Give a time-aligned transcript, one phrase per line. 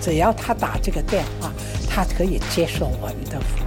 [0.00, 1.52] 只要他打这个电话，
[1.88, 3.66] 他可以接受我们的服务。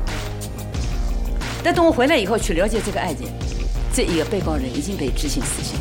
[1.64, 3.28] 但等我回来以后去了解这个案件，
[3.94, 5.80] 这一个被告人已经被执行死刑。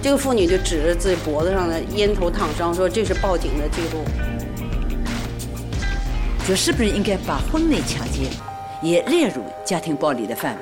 [0.00, 4.04] 这个妇女就指着自己脖子上的烟头烫伤，说这是报警的记录。
[6.46, 8.30] 就是不是应该把婚内强奸
[8.80, 10.60] 也列入家庭暴力的范围？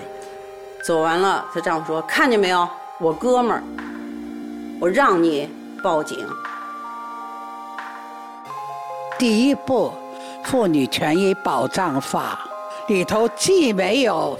[0.82, 2.66] 走完了，她丈夫说：“看见没有，
[2.98, 3.62] 我哥们儿，
[4.80, 5.46] 我让你
[5.82, 6.26] 报警。”
[9.26, 9.90] 第一部，
[10.46, 12.46] 《妇女权益保障法》
[12.92, 14.38] 里头既没有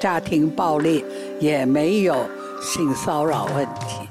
[0.00, 1.04] 家庭暴力，
[1.38, 2.16] 也没有
[2.60, 4.08] 性骚扰问题，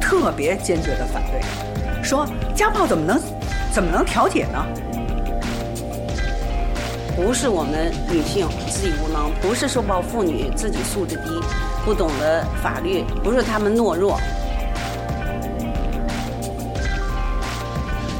[0.00, 1.42] 特别坚决的反对，
[2.00, 3.20] 说家暴怎么能
[3.72, 4.64] 怎么能调解呢？
[7.16, 11.40] 不是我们女性自己无能，不是受暴妇女自己素质低，
[11.84, 14.16] 不懂得法律，不是她们懦弱。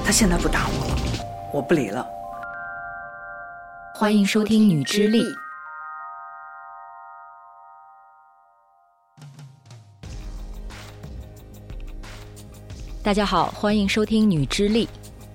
[0.05, 2.05] 他现在不打我了，我不理了。
[3.95, 5.23] 欢迎收听《女之力》。
[13.03, 14.87] 大家好，欢迎收听《女之力》。《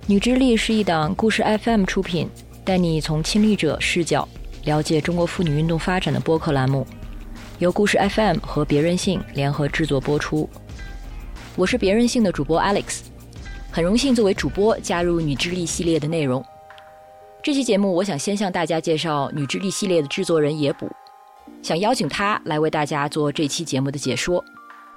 [0.06, 2.30] 女之力》是一档故事 FM 出品，
[2.62, 4.28] 带你从亲历者视角
[4.64, 6.86] 了解中国妇女运动发展的播客栏目，
[7.58, 10.48] 由故事 FM 和别人性联合制作播出。
[11.56, 13.00] 我是别人性的主播 Alex，
[13.70, 16.44] 很荣幸作为主播加入《女之力》系列的内容。
[17.42, 20.90] 这期节目，我想先向大家介绍《女之力》系列的制作人野捕，
[21.62, 24.42] 想邀请他来为大家做这期节目的解说。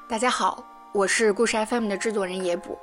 [0.08, 2.78] 大家好，我是故事 FM 的制作人野捕。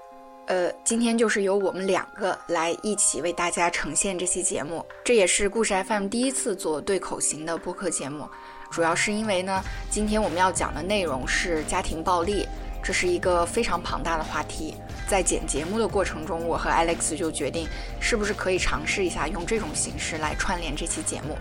[0.46, 8.28] 呃，今天就是由我们两个来一起为大家呈现这期节目，这也是故事 FM 第一次做对口型的播客节目。
[8.70, 12.46] 主要是因为呢，今天我们要讲的内容是家庭暴力，
[12.82, 14.74] 这是一个非常庞大的话题。
[15.08, 17.66] 在剪节目的过程中，我和 Alex 就决定，
[17.98, 21.36] 是不是可以尝试一下用这种形式来串联这期节目。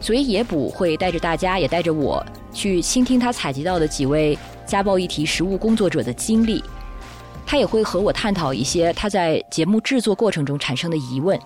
[0.00, 2.24] 所以野捕会带着大家，也带着我
[2.54, 6.64] 去倾听他采集到的几位家暴议题实务工作者的经历。
[7.46, 11.38] 他也会和我探讨一些他在节目制作过程中产生的疑问，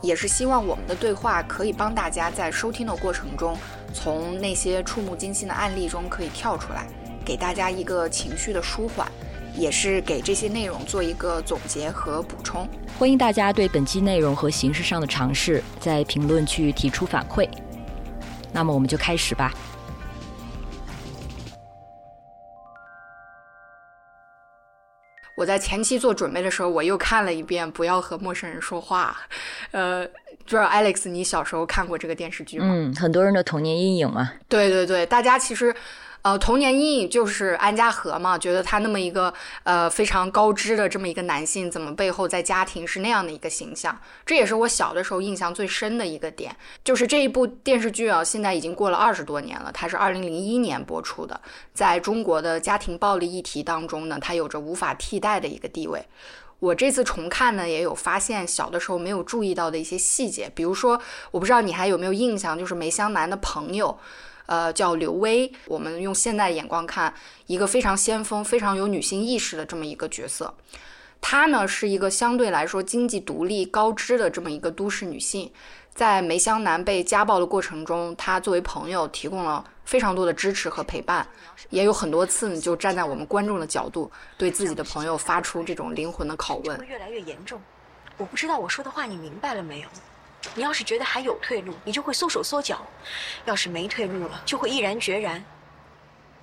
[0.00, 3.56] 也是希望我们的对话可以帮大家在收听的过程中，
[3.92, 6.88] 从那些触目惊心的案例中可以跳出来，
[7.24, 9.06] 给大家一个情绪的舒缓，
[9.56, 12.68] 也是给这些内容做一个总结和补充。
[12.98, 17.48] 欢迎大家对本期内容和形式上的尝试在评论区提出反馈。
[18.52, 19.52] 那么我们就开始吧。
[25.36, 29.16] 我在前期做准备的时候，我又看了一遍《不要和陌生人说话》。
[29.72, 32.66] 呃，不知道 Alex，你小时候看过这个电视剧吗？
[32.68, 34.32] 嗯，很多人的童年阴影嘛。
[34.48, 35.74] 对对对，大家其实。
[36.22, 39.32] 呃，童年阴影就是安家和嘛，觉得他那么一个
[39.62, 43.98] 呃非常高知的这么一个男性，怎么背后在家庭是那样的一个形象？
[44.26, 46.54] 这也是我小的时候印象最深的一个点。
[46.84, 51.40] 就是这一部电视剧啊，现在已经过了二十多年了，它是二零零一年播出的，
[51.72, 56.04] 在中国的家庭暴力议题当中呢，它有着无法替代的一个地位。
[56.58, 63.98] 我这次重看呢，也有发现小的时候没有注意到的一些细节，比如说，我不知道你还有没有印象，就是梅湘南的朋友。
[64.50, 65.52] 呃，叫刘薇。
[65.66, 67.14] 我们用现代眼光看，
[67.46, 70.52] 一个非常先锋、非常有女性意识的这么一个角色。
[71.20, 75.52] 她呢，是一个相对来说经济独立、高知的这么一个都市女性。
[75.94, 81.24] 在梅湘南被家暴的过程中，她作为朋友提供了非常多的支持和陪伴，
[81.68, 86.84] 也有很多次呢就站在我们观众的角度，对自己的朋友发出这种灵魂的拷问。
[86.88, 87.60] 越来越严重，
[88.16, 89.88] 我不知道我说的话你明白了没有？
[90.54, 92.76] 你要是觉得还有退路，你就会缩手缩脚；
[93.44, 95.44] 要是没退路了，就会毅然决然。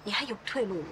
[0.03, 0.87] 你还有退路吗？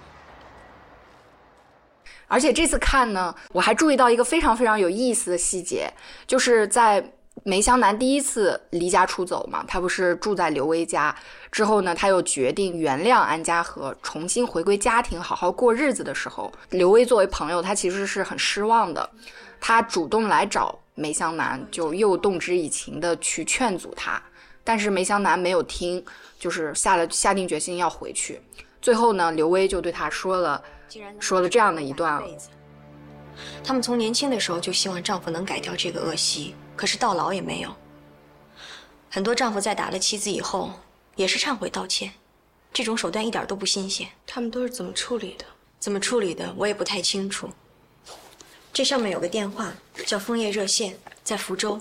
[2.27, 5.89] 而且这次看呢，我还注意到一个非常非常有意思的细节，
[6.25, 7.11] 就是在
[7.43, 11.15] 梅湘南第一次离家出走嘛，他不是住在刘薇家
[11.51, 19.07] 之后呢，他又决定原谅安家和，重新回归家庭，好好过日子的时候，刘薇作为朋友，他其实是很失望的，
[19.61, 20.77] 他主动来找。
[20.95, 24.21] 梅香南就又动之以情的去劝阻他，
[24.63, 26.03] 但是梅香南没有听，
[26.39, 28.41] 就是下了下定决心要回去。
[28.81, 30.63] 最后呢，刘威就对他说了，
[31.19, 32.23] 说了这样的一段：
[33.63, 37.75] 他们从年轻的时候就希望丈夫能改掉这个恶习，可是到老也没有。
[39.09, 40.71] 很多丈夫在打了妻子以后，
[41.15, 42.13] 也是忏悔道歉，
[42.71, 44.07] 这种手段一点都不新鲜。
[44.25, 45.45] 他们都是怎么处理的？
[45.79, 47.49] 怎么处理的，我也不太清楚。
[48.75, 49.73] 这上面有个电话，
[50.05, 51.79] 叫枫叶热线，在福州，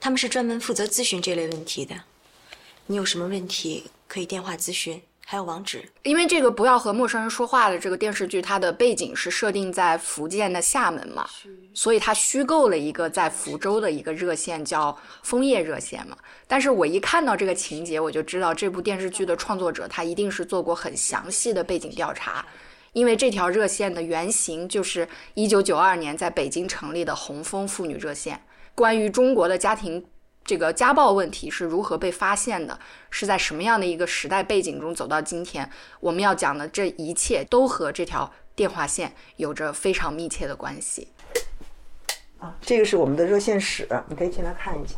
[0.00, 1.94] 他们是专门负责咨询这类问题的。
[2.86, 5.86] 你有什么问题可以电话咨询，还有网址。
[6.02, 11.28] 因为这个不要和陌生人说话的这个电视剧，它的背景是设定在福建的厦门嘛，
[11.74, 16.16] 所以它虚构了一个在福州的一个热线叫枫叶热线嘛。
[16.46, 22.46] 但是我一看到这个情节，我就知道这部电视剧的创作者他一定是做过很详细的背景调查，
[22.94, 28.40] 因为这条热线的原型就是一九九二年在北京成立的红枫妇女热线。
[28.74, 30.06] 关于中国的家庭。
[30.46, 32.78] 这个家暴问题是如何被发现的？
[33.08, 35.70] 是在什么样的一个时代背景中走到今天？
[36.00, 41.08] 我们要讲的这一切都和这条电话线有着非常密切的关系。
[42.38, 44.96] 啊，这个是我们的热线室，你可以进来看一下。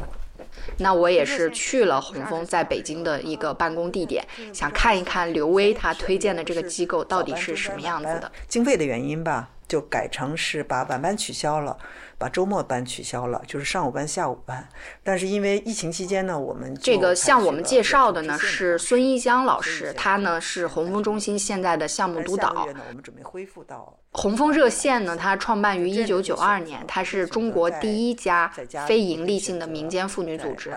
[0.78, 8.30] 那我也是去了红枫在北京的一个办公地点，想看一看刘威他推荐的这个机构到底是什么样子的。
[8.48, 11.76] 经费的原因吧，就改成是把晚班取消了。
[12.18, 14.66] 把周末班取消了，就是上午班、下午班。
[15.02, 22.66] 但是因为疫情期间呢，我们这个向我们介绍的呢是孙一江老师，他呢是红枫中心现在的项目督导。
[22.88, 23.98] 我们准备恢复到。
[24.12, 28.50] 红枫热线呢，它创办于一九九二年，它是中国第一家
[28.86, 30.72] 非营利性的民间妇女组织。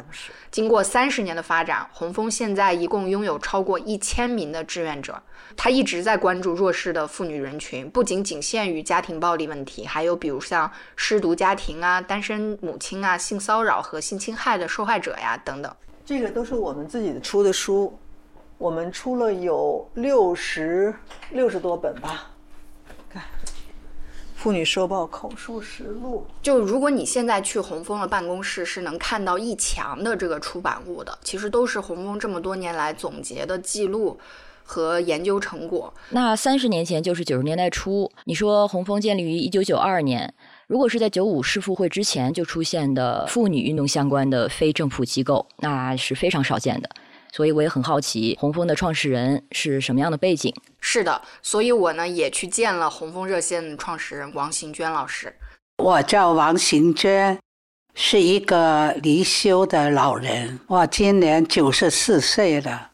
[0.51, 5.23] 经过三十年的发展，红枫现在一共拥有超过一千名的志愿者。
[5.55, 15.75] 他一直在关注弱势的妇女人群，不仅仅限于家庭暴力问题，还有比如像失独家庭啊、单身母亲啊、性骚扰和性侵害的受害者呀等等。
[16.05, 17.97] 这个都是我们自己出的书，
[18.57, 20.93] 我们出了有六十
[21.31, 22.31] 六十多本吧。
[23.09, 23.23] 看
[24.35, 34.17] 妇女社报口述实录，就如果你现在去洪峰的办公室，是能看到一墙的这个出版物的，其实都是洪峰这么多年来总结的记录
[34.69, 35.91] 和研究成果。
[36.09, 40.31] 那三十年前就是九十年代初，你说红枫建立于一九九二年，
[40.67, 46.89] 如果是在九五世妇会之前就出现的妇女运动相关的非政府机构，那是非常少见的。
[47.31, 50.53] 所以我也很好奇，红枫的创始人是什么样的背景？
[50.79, 55.33] 是的，所以我呢也去见了红枫热线创始人王行娟老师。
[55.77, 57.39] 我叫王行娟，
[57.95, 62.88] 是一个离休的老人，我今年九十四岁了。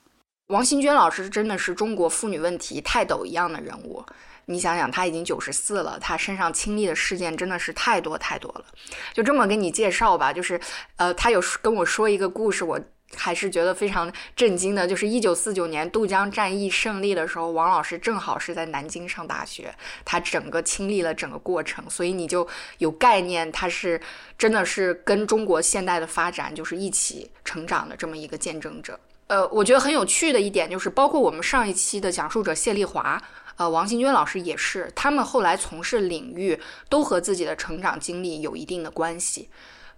[0.47, 4.05] 王新娟老师真的是中国妇女问题泰斗一样的人物。
[4.45, 8.65] 你想想，她已经九十四了，她身上经历的事件真的是太多太多了。
[9.11, 10.61] 就这么给你介绍吧，就是，
[10.97, 12.79] 呃，她有跟我说一个故事，我。
[13.15, 22.45] 还是觉得非常震惊的，就是一九四九年渡江战役胜利的时候，王老师正好是在南京上大学，她整个亲历了整个过程，所以你就
[22.79, 24.01] 有概念，她是
[24.37, 28.99] 真的是跟中国现代的发展就是一起成长的这么一个见证者。
[29.27, 33.19] 呃，我觉得很有趣的一点就是，包括我们上一期的讲述者谢丽华，
[33.55, 39.49] 呃，王新娟老师也是，他们后来从事领域都和自己的成长经历有一定的关系。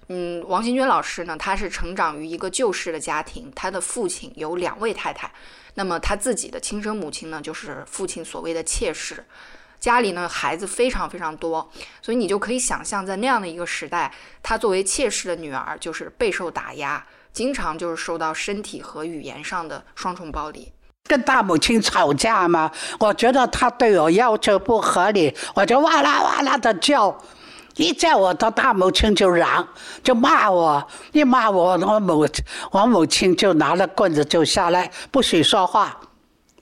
[0.07, 5.29] 嗯，王新娟老师呢，他是成长于一个旧式的家庭，他的父亲有两位太太，
[5.73, 9.25] 那么他自己的亲生母亲呢，就是父亲所谓的妾室，
[9.77, 11.69] 家里呢孩子非常非常多，
[12.01, 17.05] 所以你就可以想象，在那样的一个时代，她作为妾室的女儿，就是备受打压，
[17.37, 20.73] 经常就是受到身体和语言上的双重暴力。
[21.07, 27.15] 跟大母亲吵架嘛，我觉得她对我要求不合理，我就哇啦哇啦的叫。
[27.75, 29.67] 一叫我的大母亲就嚷，
[30.03, 32.27] 就骂我，一骂我，我母
[32.71, 35.95] 我母亲就拿了棍子就下来，不许说话，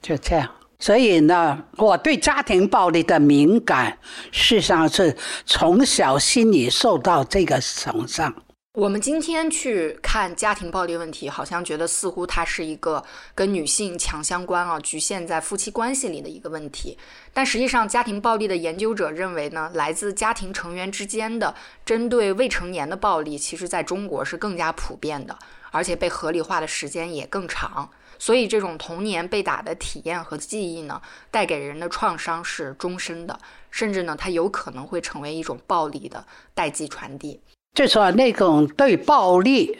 [0.02, 0.46] 就这样。
[0.78, 3.98] 所以呢，我对家庭暴力的敏感，
[4.30, 8.36] 事实上是从小心理受到这个损伤。
[8.76, 13.02] 我们今天去看家庭暴力问题，好像觉得似乎它是一个
[13.34, 16.98] 跟女性强相关啊，局限在夫妻关系里的一个问题。
[17.34, 21.56] 但实际上，家庭暴力的研究者认为呢，来自家庭成员之间的
[21.86, 25.40] 针对未成年的暴力，其实在中国是更加普遍的，
[25.72, 27.90] 而且被合理化的时间也更长。
[28.20, 31.02] 所以，这种童年被打的体验和记忆呢，
[31.32, 33.40] 带给人的创伤是终身的，
[33.72, 37.40] 甚至呢，它有可能会成为一种暴力的代际传递。
[37.76, 39.78] 就说那种对暴力，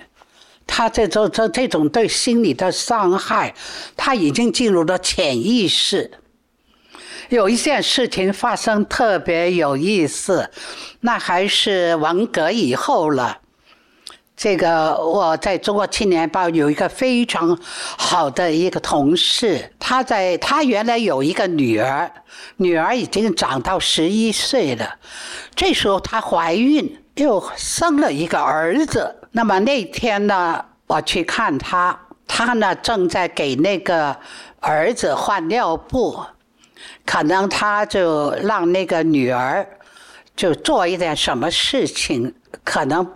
[0.68, 3.56] 他这种这这种对心理的伤害，
[3.96, 6.12] 他已经进入了潜意识。
[7.30, 10.52] 有一件事情发生特别有意思，
[11.00, 13.40] 那还是文革以后了。
[14.36, 17.58] 这个我在中国青年报有一个非常
[17.98, 22.12] 好的一个同事，他在他原来有一个女儿，
[22.58, 24.96] 女儿已经长到十一岁了，
[25.56, 27.00] 这时候她怀孕。
[27.16, 29.16] 又生了一个儿子。
[29.32, 34.16] 那么那天呢，我去看他，他呢正在给那个
[34.60, 36.24] 儿子换尿布，
[37.06, 39.68] 可能他就让那个女儿
[40.36, 43.10] 就做一点什么事情，可能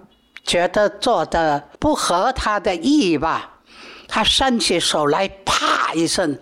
[0.44, 3.60] 觉得做的不合他的意吧，
[4.08, 6.38] 他伸起手来，啪一声，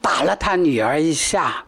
[0.00, 1.64] 打了他女儿一下。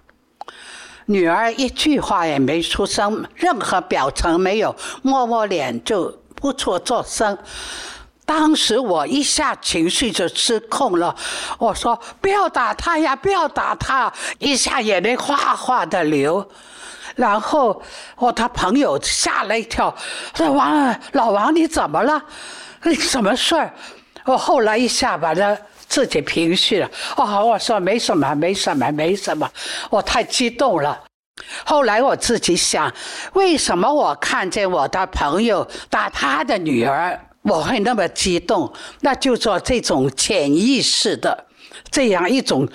[1.10, 7.36] 女儿一句话也没出声，任何表情没有，摸摸脸就不做作声。
[8.24, 11.12] 当时我一下情绪就失控了，
[11.58, 14.12] 我说不要打他呀，不要打他！
[14.38, 16.48] 一下眼泪哗哗的流。
[17.16, 17.82] 然后
[18.16, 19.92] 我他朋友吓了一跳，
[20.36, 22.22] 说：“王老王你怎么了？
[22.84, 23.74] 你什么事儿？”
[24.26, 25.58] 我后来一下把他
[25.90, 26.90] 自己平息了。
[27.18, 29.50] 哦，我说没什么，没什么，没什么。
[29.90, 31.04] 我太激动了。
[31.66, 32.90] 后来我自己想，
[33.34, 37.20] 为什么我看见我的朋友打他的女儿？
[37.42, 38.70] 我会那么激动，
[39.00, 41.46] 那就做这种潜意识的
[41.90, 42.68] 这样一种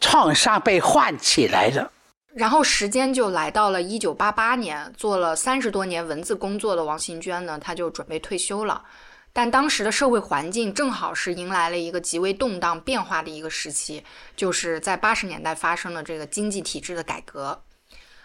[0.00, 1.90] 创伤被唤起来了。
[2.34, 8.82] 然后时间就来到了一九八八年，做了三十多年文字工作的王新娟呢，她就准备退休了。
[9.32, 14.04] 但当时的社会环境正好是迎来了一个极为动荡变化的一个时期，
[14.36, 17.62] 就是在八十年代发生了这个经济体制的改革。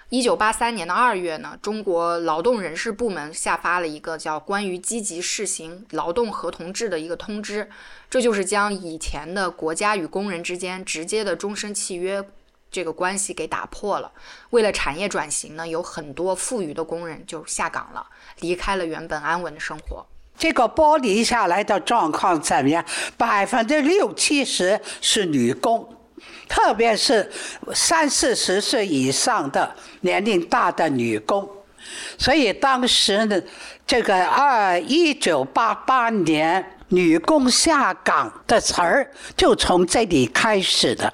[0.10, 7.66] 一九八三年的二月呢，中国劳动人事部门下发了一个叫《关于积极试行劳动合同制的一个通知》，
[8.10, 12.24] 这就是将以前的国家与工人之间直接的终身契约
[12.70, 14.12] 这个关系给打破了。
[14.52, 18.08] 为了产业转型呢，有很多富裕的工人就下岗了，
[18.42, 20.06] 离开了原本安稳的生活。
[20.38, 22.84] 这个剥离下来的状况怎么样？
[23.18, 25.88] 百分之六七十是女工。
[26.48, 27.30] 特别是
[27.74, 31.48] 三四十岁以上的年龄大的女工，
[32.18, 33.42] 所以当时呢
[33.86, 41.12] 这个二一九八八年女工下岗的词儿就从这里开始的。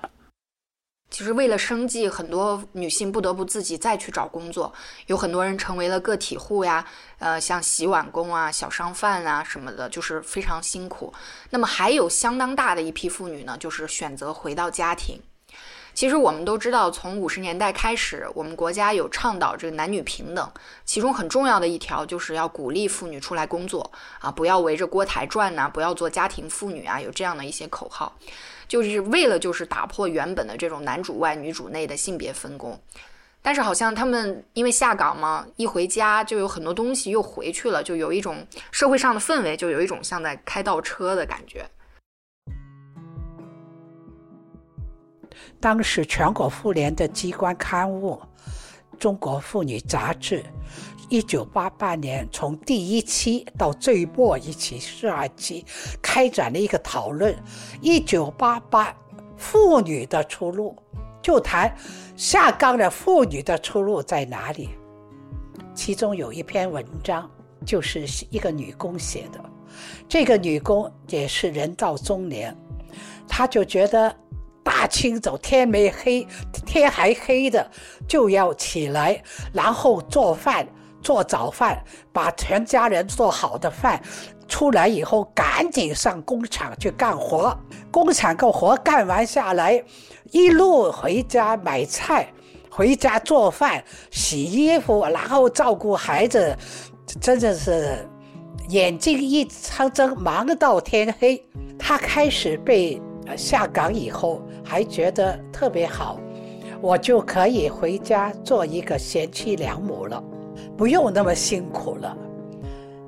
[1.10, 4.74] 其实为了生计，很多女性不得不自己再去找工作，
[5.08, 6.86] 有很多人成为了个体户呀，
[7.22, 11.14] 呃，像洗碗工啊、小商贩啊什么的，就是非常辛苦。
[11.52, 15.22] 那么还有相当大的一批妇女呢，就是选择回到家庭。
[15.94, 20.52] 其实我们都知道，从五十年代开始，我们国家有倡导这个男女平等，
[20.84, 28.18] 其中很重要的一条就是要鼓励妇女出来工作啊，不要围着锅台转呐，不要做家庭妇女啊，有这样的一些口号。
[28.68, 32.82] 就是为了就是打破原本的这种男主外女主内的性别分工，
[33.42, 41.66] 但是好像他们因为下岗嘛，一回家就有很多东西又回去了，就有一种社会上的氛围，就有一种像在开倒车的感觉。
[45.60, 48.22] 当时全国妇联的机关刊物
[49.00, 50.40] 《中国妇女杂志》。
[51.10, 55.66] 一九八八年，从第一期到最末一期十二期，
[56.02, 57.36] 开展了一个讨论。
[57.82, 58.96] 一九八八
[59.36, 60.74] 妇女的出路，
[61.22, 61.74] 就谈
[62.16, 64.70] 下岗的妇女的出路在哪里。
[65.74, 67.30] 其中有一篇文章，
[67.66, 69.40] 就是一个女工写的。
[70.10, 72.56] 这个女工也是人到中年，
[73.28, 74.16] 她就觉得
[74.64, 76.28] 大清早天没黑，
[76.66, 77.70] 天还黑的
[78.08, 79.22] 就要起来，
[79.54, 80.68] 然后做饭。
[81.04, 84.00] 做早饭，把全家人做好的饭，
[84.52, 87.58] 出来以后赶紧上工厂去干活。
[87.90, 89.82] 工厂个活干完下来，
[90.32, 92.28] 一路回家买菜，
[92.70, 93.82] 回家做饭、
[94.12, 96.56] 洗衣服，然后照顾孩子，
[97.22, 98.06] 真的是
[98.68, 101.42] 眼睛一睁睁忙到天黑。
[101.80, 103.02] 他开始被
[103.38, 106.20] 下岗以后，还觉得特别好，
[106.82, 110.22] 我就可以回家做一个贤妻良母了。
[110.78, 112.16] 不用那么辛苦了，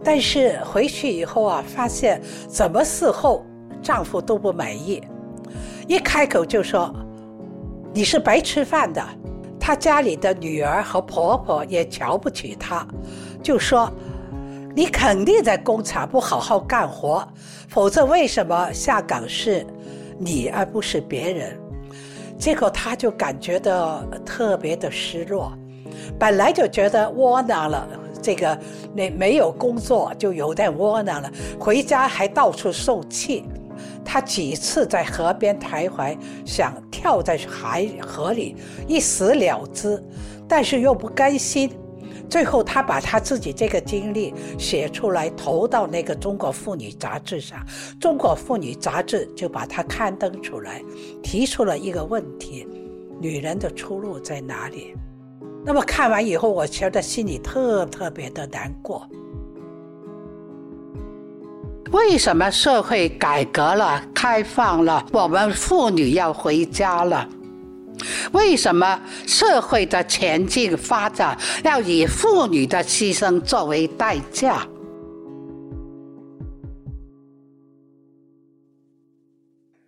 [0.04, 3.46] 但是回去以后啊，发现怎么伺候
[3.82, 5.02] 丈夫都不满意，
[5.88, 6.94] 一开口就说
[7.94, 9.04] 你是白吃饭的。
[9.60, 12.86] 她家里的女儿和婆婆也瞧不起她，
[13.42, 13.90] 就说
[14.76, 17.26] 你肯定在工厂不好好干活，
[17.70, 19.66] 否则为什么下岗是
[20.20, 21.58] 你而不是别人？
[22.38, 25.54] 结果她就感觉到特别的失落。
[26.20, 27.88] 本来就觉得窝囊了，
[28.24, 28.58] 这个
[28.96, 33.44] 那没有工作就有点窝囊了，回家还到处受气。
[34.06, 38.56] 他几次在河边徘徊，想跳在海河里
[38.88, 40.02] 一死了之，
[40.48, 41.70] 但是又不甘心。
[42.30, 47.60] 最后，他把他自己这个经历写出来，投到那个《中国妇女》杂志上，
[48.00, 50.82] 《中国妇女》杂志就把它刊登出来，
[51.22, 52.68] 提出了一个问题：
[53.20, 54.96] 女人的出路在哪里？
[55.66, 59.08] 那么看完以后，我觉得心里特特别的难过。
[61.92, 67.30] 为什么社会改革了、开放了，我们妇女要回家了？
[68.32, 74.68] 为什么社会的前进发展要以妇女的牺牲作为代价？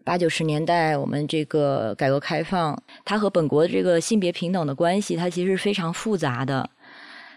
[0.06, 6.70] 八九十年代，我们这个改革开放，它和本国的这个性别平等的关系，它其实是非常复杂的。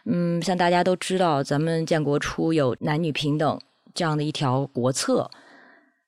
[0.05, 3.59] 嗯，像大家都知道，咱们建国初有男女平等
[3.95, 5.31] 这样的一条国策，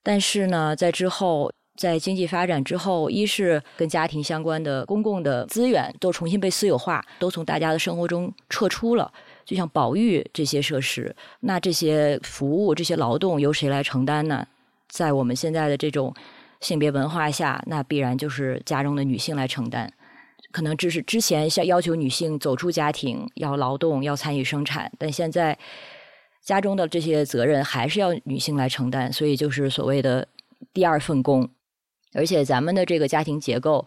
[0.03, 9.11] 但是呢，在之后，在经济发展之后，一是跟家庭相关的公共的资源都重新被私有化，都从大家的生活中撤出了。
[9.47, 14.47] 就像保育这些设施，那这些服务、这些劳动由谁来承担呢？
[14.89, 16.13] 在我们现在的这种
[16.61, 19.93] 性别文化下，那必然就是家中的女性来承担。
[20.53, 25.59] 可能只是之前像要求女性走出家庭，要劳动，要参与生产，但现在
[26.43, 30.27] 家中的这些责任还是要女性来承担，所以就是所谓的
[30.73, 31.49] 第二份工。
[32.15, 33.87] 而且咱们的这个家庭结构。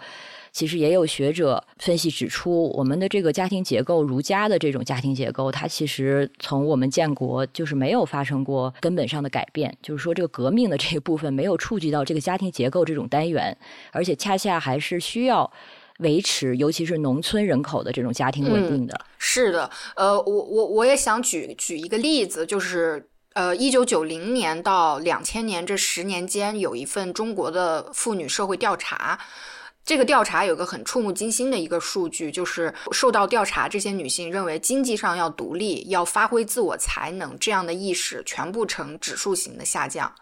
[0.54, 9.76] 其实也有学者分析指出，我们的这个家庭结构，儒家的这种家庭结构，它其实从我们建国就是没有发生过根本上的改变。
[9.82, 13.58] 就是说，这个革命的这一部分没有触及到这个家庭结构这种单元，
[13.92, 15.52] 而且恰恰还是需要
[15.98, 19.06] 维持，尤其是农村人口的这种家庭稳定的。
[19.18, 29.20] 是的，呃，我我我也想举举一个例子，就是呃，一九九零年到两千年这十年间，有一份中国的妇女社会调查。
[29.86, 40.14] 这个调查有个很触目惊心的一个数据，就是受到调查这些女性认为经济上要独立、要发挥自我才能这样的意识，全部呈指数型的下降。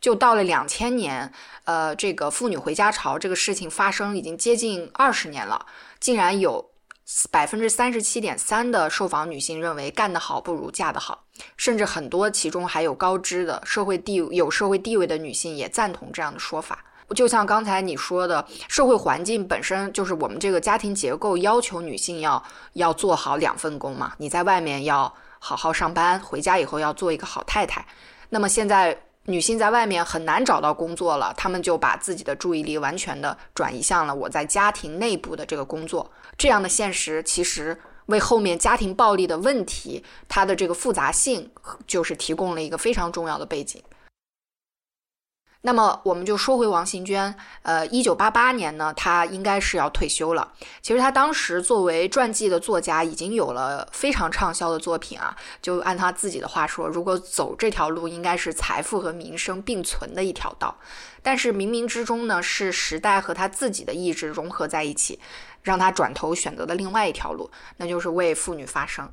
[0.00, 1.32] 就到了两千年，
[1.64, 5.66] 呃，这个妇女回家潮这个事情发生已经接近二十年了，
[5.98, 6.70] 竟然有
[7.30, 11.24] 百分之三十七点三的受访女性认为干得好不如嫁得好，
[11.56, 16.84] 甚至很多其中还有高知的社会地有社会地位的女性也赞同这样的说法。
[17.14, 22.42] 就像刚才你说的，社会环境本身就是我们这个家庭结构要求女性要
[22.74, 24.12] 要做好两份工嘛。
[24.18, 27.86] 你在外面要好好上班，回家以后要做一个好太太。
[28.28, 36.10] 那么现在女性在外面很难找到工作了，她们就把自己的注意力完全的转移向了我在家庭内部的这个工作。
[36.36, 41.50] 这样的现实其实为后面家庭暴力的问题它的这个复杂性
[41.86, 43.82] 就是提供了一个非常重要的背景。
[45.62, 50.52] 那么我们就说回王行娟，呃，一九八八年呢，她应该是要退休了。
[50.80, 55.36] 其实她当时作为传记的作家，已经有了非常畅销的作品啊。
[55.60, 60.78] 就按她自己的话说，如果走这条路，应该是财富和名声并存的一条道。
[61.22, 65.18] 但是冥冥之中呢，是时代和她自己的意志融合在一起，
[65.62, 69.12] 让她转头选择了另外一条路，那就是为妇女发声。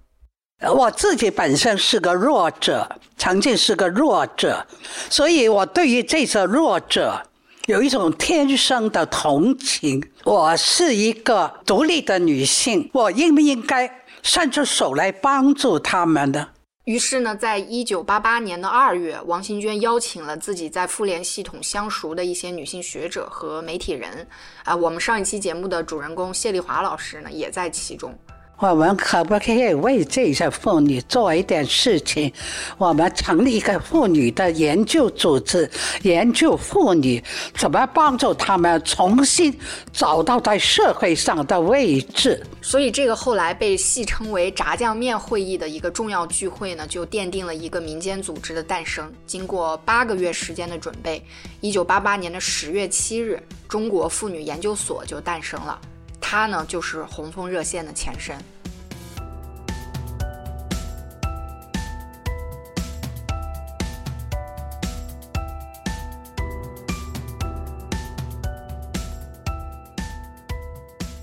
[0.62, 4.66] 我自己本身是个弱者，曾经是个弱者，
[5.10, 7.22] 所以我对于这些弱者
[7.66, 10.02] 有一种天生的同情。
[10.24, 16.48] 我是一个独立的女性，我应不应该伸出手来帮助他们呢？
[16.86, 24.26] 于是呢，在一九八八年的二月，王新娟邀请了自己在妇联系统相熟的一些女性学者和媒体人，
[24.64, 28.18] 啊，我们上一期节目的主人公谢丽华老师呢，也在其中。
[28.58, 32.32] 我们可不可以为这些妇女做一点事情？
[32.78, 35.70] 我们成立一个妇女的研究组织，
[36.04, 37.22] 研究妇女
[37.54, 39.54] 怎么帮助她们重新
[39.92, 42.42] 找到在社会上的位置。
[42.62, 49.12] 所以，这个后来被戏称为“炸酱面会议”的一个重要聚会呢，就奠定了一个民间组织的诞生。
[49.28, 51.22] 经过八个月时间的准备，
[51.60, 55.80] 一九八八年的十月七日，中国妇女研究所就诞生了。
[56.28, 58.36] 它呢，就是红枫热线的前身。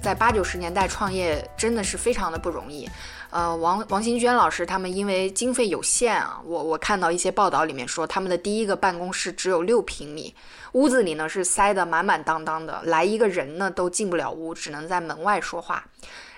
[0.01, 2.89] 在八九十年代创业真的是非常的不容易，
[3.33, 10.35] 呃，王王新娟老师他们因为经费有限啊，我我看到一些报道里面说，他们的第一个办公室只有六平米，
[10.73, 15.83] 屋子里呢是塞得满满当当的，来一个人呢都进不了屋，只能在门外说话，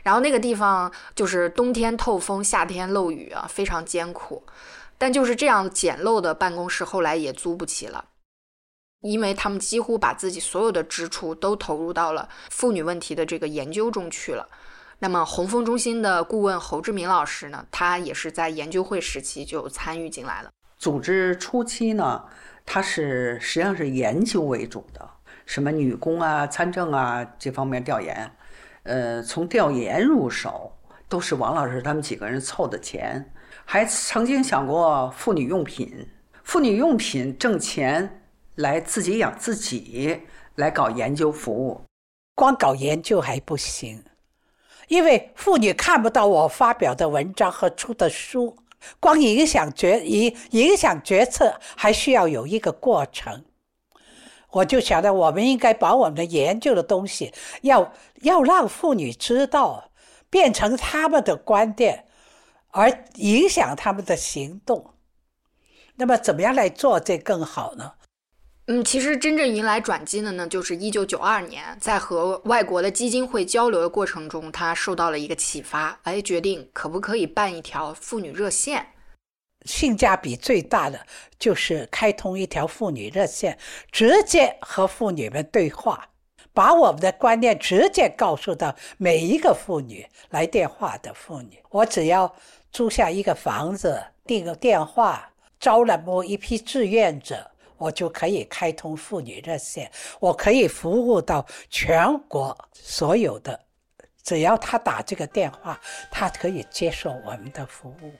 [0.04, 4.44] 然后那个地方就是冬天透风，夏天漏雨啊，非常艰苦，
[4.96, 8.04] 但就是这样简陋的办公室后来也租不起了。
[9.00, 14.48] 因为他们几乎把自己所有的支出都投入到了妇女问题的这个研究中去了。
[14.98, 20.50] 那么红枫中心的顾问侯志明老师呢，他也是在研究会时期就参与进来了。
[20.78, 22.24] 组织初期呢，
[22.64, 25.08] 它是实际上是研究为主的，
[25.46, 28.30] 什么女工啊、参政啊这方面调研。
[28.84, 30.72] 呃，从调研入手，
[31.08, 33.32] 都是王老师他们几个人凑的钱，
[33.64, 36.08] 还曾经想过妇女用品，
[36.42, 38.20] 妇女用品挣钱。
[38.58, 40.20] 来自己养自己，
[40.54, 41.80] 来搞研究服务，
[42.36, 44.00] 光搞研究还不行，
[44.88, 48.56] 因为妇女看不到我发表的文章和出的书，
[49.00, 53.44] 光影响决影影响决策还需要有一个过程。
[54.50, 57.92] 我就想到，我们应该把我们的研究的东西，要
[58.22, 59.90] 要让妇女知道，
[60.30, 62.04] 变成他们的观点，
[62.70, 64.94] 而影响他们的行动。
[65.96, 67.94] 那么，怎么样来做这更好呢？
[68.66, 78.86] 嗯，其实真正迎来转机的呢，就是一九九二年，在和外国的基金会交流的过程中，他受到了一个启发，哎，决定可不可以办一条妇女热线。
[79.66, 81.06] 性价比最大的
[81.38, 83.58] 就是开通一条妇女热线，
[83.92, 86.08] 直接和妇女们对话，
[86.54, 91.58] 把我们的观念直接告诉到每一个妇女来电话的妇女。
[91.68, 92.34] 我只要
[92.72, 97.50] 租下一个房子，订个电话，招了某一批志愿者。
[97.76, 103.58] 我就可以开通妇女热线，我可以服务到全国所有的，
[104.22, 108.12] 只要他打这个电话，他可以接受我们的服务。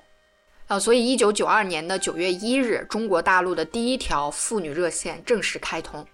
[0.67, 6.07] 啊，所以一九九二年的九月一日，中国大陆的第一条妇女热线正式开通。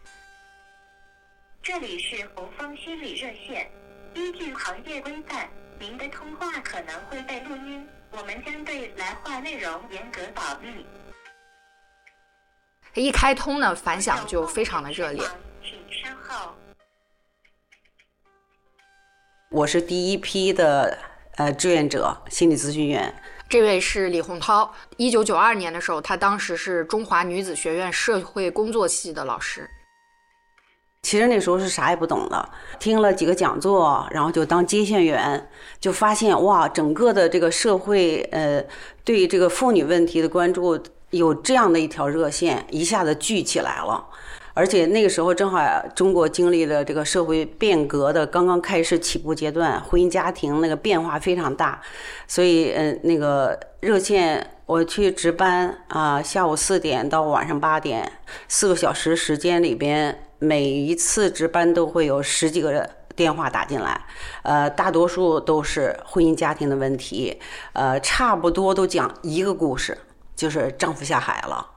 [1.62, 3.70] 这里是红枫心理热线，
[4.14, 5.48] 依据行业规范，
[5.78, 10.84] 您的通话可能会被录音，我们将对来话内容严格保密。
[12.94, 15.22] 一开通呢，反响就非常的热烈。
[15.62, 16.50] 请稍后。
[19.52, 20.98] 我是第一批的
[21.36, 23.14] 呃志愿者，心理咨询员。
[23.48, 24.74] 这位是李洪涛。
[24.96, 29.70] 一九九二年的时候，他当时是中华女子学院社会工作系的老师。
[31.02, 32.50] 其实那时候是啥也不懂的，
[32.80, 35.48] 听了几个讲座，然后就当接线员，
[35.78, 38.64] 就发现哇，整个的这个社会呃
[39.04, 40.76] 对这个妇女问题的关注。
[41.10, 44.04] 有这样的一条热线，一下子聚起来了，
[44.54, 45.60] 而且那个时候正好
[45.94, 51.80] 中国经历了这个社会变革的刚刚开始起步阶段，婚姻家庭那个变化非常大，
[52.28, 58.12] 所以嗯，那个热线我去值班啊，下午四点到晚上八点，
[58.46, 64.00] 四个小时时间里边，每一次值班都会有十几个电话打进来，
[64.44, 67.40] 呃，大多数都是婚姻家庭的问题，
[67.72, 69.98] 呃，差不多都讲一个故事。
[70.40, 71.72] 就是丈夫下海了，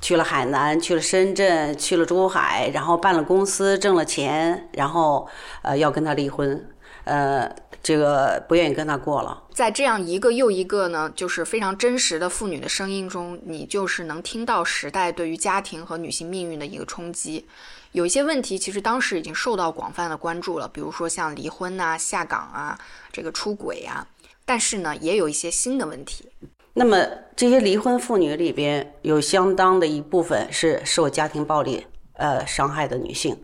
[0.00, 5.28] 去了海南，去了深圳，去了珠海，然后办了公司，挣了钱，然后
[5.60, 6.66] 呃要跟他离婚，
[7.04, 7.46] 呃
[7.82, 9.42] 这个不愿意跟他过了。
[9.52, 17.46] 在这样一个又一个呢，就是非常真实的妇女的声音中，你就是能听到时代对于家庭和女性命运的一个冲击。
[17.92, 22.78] 有一些问题其实当时已经受到广泛的关注了，比如说像离婚呐、下岗啊、
[23.12, 24.06] 这个出轨呀，
[24.46, 26.30] 但是呢，也有一些新的问题。
[26.78, 27.02] 那么
[27.34, 31.86] 这些离婚妇女里边有相当的一部分是受家庭暴力
[32.18, 33.34] 呃伤害的女性，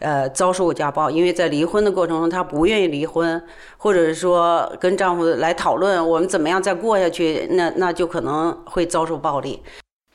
[0.00, 3.42] 呃遭受过家暴，因为在离婚的过程中她不愿意离婚，
[3.78, 9.62] 或者是说跟丈夫来讨论我们怎么样再过下去，那那就可能会遭受暴力。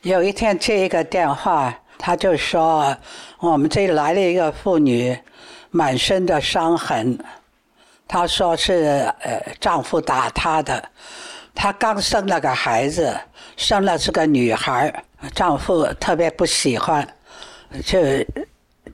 [0.03, 2.95] 有一天接一个电话，他就说
[3.39, 5.17] 我们这里来了一个妇女，
[5.71, 7.17] 满身的伤痕，
[8.07, 10.89] 她说是呃丈夫打她的。
[11.61, 13.13] 她刚生了个孩子，
[13.57, 15.03] 生了是个女孩
[15.35, 17.05] 丈夫特别不喜欢，
[17.85, 17.99] 就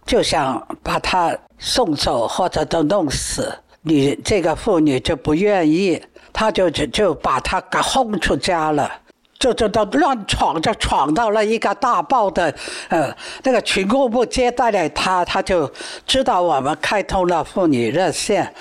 [0.04, 3.56] 就想把她送走或者都弄死。
[3.84, 6.02] 女这个妇女就不愿意，
[6.34, 8.92] 她就就就把她给轰出家了，
[9.38, 12.52] 就就都乱闯，就闯到了一个大报的
[12.90, 15.72] 呃那个群控部接待了她，她就
[16.08, 18.52] 知道我们开通了妇女热线。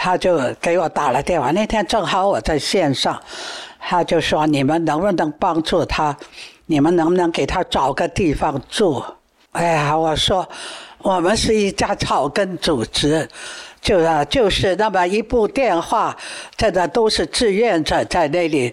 [0.00, 3.20] 他就给我打了电话，那天正好我在线上，
[3.80, 6.16] 他就说：“你们能不能帮助他？
[6.66, 9.02] 你们能不能给他找个地方住？”
[9.52, 10.48] 哎呀，我说，
[10.98, 13.28] 我们是一家草根组织，
[13.80, 16.16] 就是就是那么一部电话，
[16.56, 18.72] 真的都是志愿者在那里，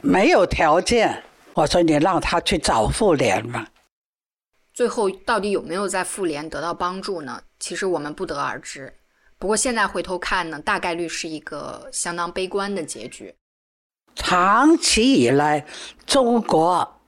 [0.00, 1.22] 没有条件。
[1.52, 3.64] 我说你让他去找妇联嘛。
[4.72, 7.40] 最后到底有没有在妇联得到帮助呢？
[7.60, 8.92] 其实我们不得而知。
[9.44, 13.34] 不过现在回头看呢，大概率是一个相当悲观的结局。
[14.14, 15.66] 长期以来，
[16.06, 16.98] 中国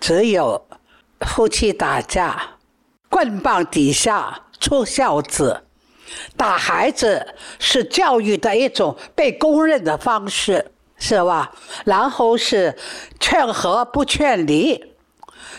[0.00, 0.66] 只有
[1.20, 2.56] 夫妻打架，
[3.10, 5.64] 棍棒底下出孝子，
[6.38, 11.52] 打孩子是教育的一种被公认的方式，是吧？
[11.84, 12.78] 然后是
[13.20, 14.94] 劝和不劝离，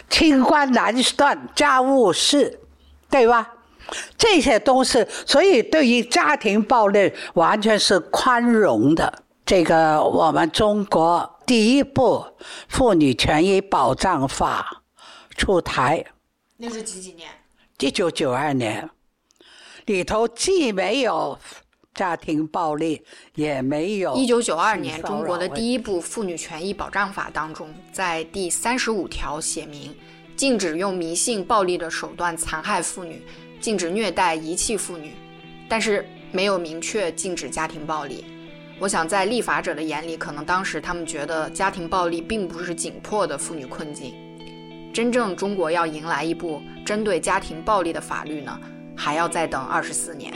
[0.10, 2.62] 清官难断家务事，
[3.12, 3.52] 对吧？
[4.18, 9.24] 这些都是，所以对于家庭暴力完全是宽容的。
[9.46, 12.26] 这个我们中国第一部
[12.68, 14.84] 妇女权益保障法
[15.38, 16.04] 出台，
[16.58, 17.30] 那是几几年？
[17.80, 18.90] 一九九二年，
[19.86, 21.38] 里头既没有
[21.94, 23.04] 家庭暴力，
[23.36, 24.16] 也没有。
[24.16, 29.96] 一九九二年，中国的第一部妇女权益保障法当中，在第三十五条写明。
[30.36, 33.26] 禁止用迷信、暴力的手段残害妇女，
[33.66, 35.16] 禁止虐待、遗弃妇女，
[35.68, 38.24] 但是没有明确禁止家庭暴力。
[38.78, 44.14] 我想，在立法者的眼里，可能当时他们觉得家庭暴力并不是紧迫的妇女困境。
[44.94, 48.56] 真正中国要迎来一部针对家庭暴力的法律呢，
[48.96, 50.32] 还要再等二十四年。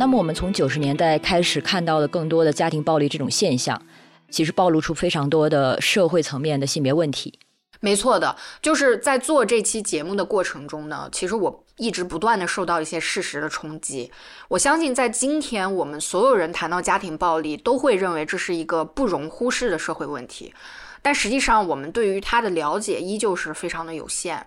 [0.00, 3.82] 那么，我们从九十年代开始看到的更多的家庭暴力这种现象，
[4.30, 7.38] 其实暴露出非常多的社会层面的性别问题。
[7.80, 14.10] 没错的，就是在做这期节目的过程中呢，其实我一直不断的受到一些事实的冲击。
[14.48, 20.54] 我相信，在今天我们所有人谈到家庭暴力，都会认为这是一个不容忽视的社会问题。
[21.02, 24.46] 但实际上，我们对于它的了解依旧是非常的有限。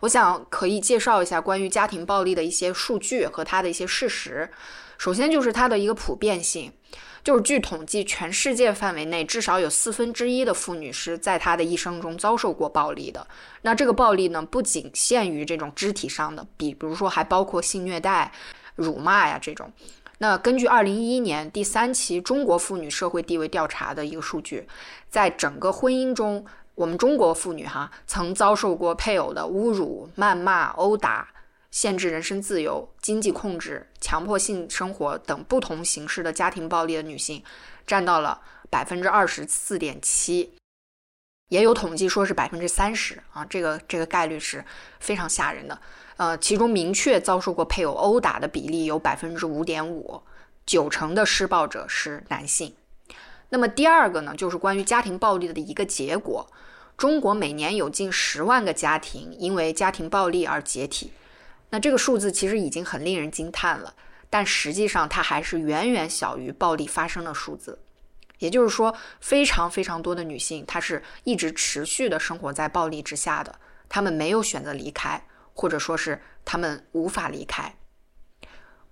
[0.00, 4.50] 我想可以介绍一下关于家庭暴力的一些数据和它的一些事实。
[5.00, 6.70] 首先就是它的一个普遍性，
[7.24, 13.26] 就是据统计，全世界范围内至少有四分之一的妇女是在她的一生中遭受过暴力的。
[13.62, 18.30] 那这个暴力呢，不仅限于这种肢体上的，比比如说还包括性虐待、
[18.74, 19.72] 辱骂呀这种。
[20.18, 24.68] 那根据二零一一年第三期中国妇女社会地位调查的一个数据，
[25.08, 31.26] 在整个婚姻中，我们中国妇女哈曾遭受过配偶的侮辱、谩骂、殴打。
[31.70, 37.42] 限制人身自由、经济控制、强迫性生活等不同形式的家庭暴力的女性，
[37.86, 40.52] 占到了百分之二十四点七，
[41.48, 44.64] 也有统计说是百分之三十啊，这个这个概率是
[44.98, 45.80] 非常吓人的。
[46.16, 50.22] 呃，其中明确遭受过配偶殴打的比例有百分之五点五，
[50.66, 52.74] 九成的施暴者是男性。
[53.48, 56.46] 那么第二个呢，就是关于家庭暴力的一个结果，
[56.96, 61.12] 中国每年有近十万个家庭因为家庭暴力而解体。
[61.70, 63.94] 那这个数字其实已经很令人惊叹了，
[64.28, 67.78] 但实际上它还是远远小于暴力发生的数字。
[68.38, 77.74] 也就是说，非常非常多的女性，她是一直持续的生活在暴力之下的，她们没有选择离开，或者说是她们无法离开。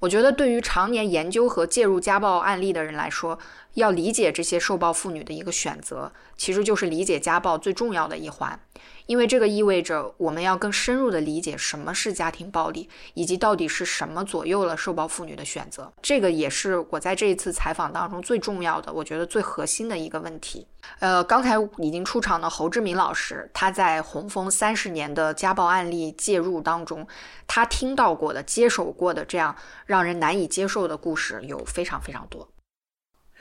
[0.01, 3.37] 我觉得，对于常年研究和介入家暴案例的人来说，
[3.79, 8.61] 要理解这些受暴妇女的一个选择，其实就是理解家暴最重要的一环。
[9.07, 15.91] 因为这个意味着我们要更深入的理解什么是家庭暴力，以及到底是什么左右了受暴妇女的选择。
[16.03, 20.67] 这个也是我在这一次采访当中最重要的，我觉得最核心的一个问题。
[20.99, 27.07] 呃，刚才已经出场的侯志明老师，他在红枫三十年的家暴案例介入当中，
[27.47, 32.47] 他听到过的、接手过的这样让人难以接受的故事有非常非常多。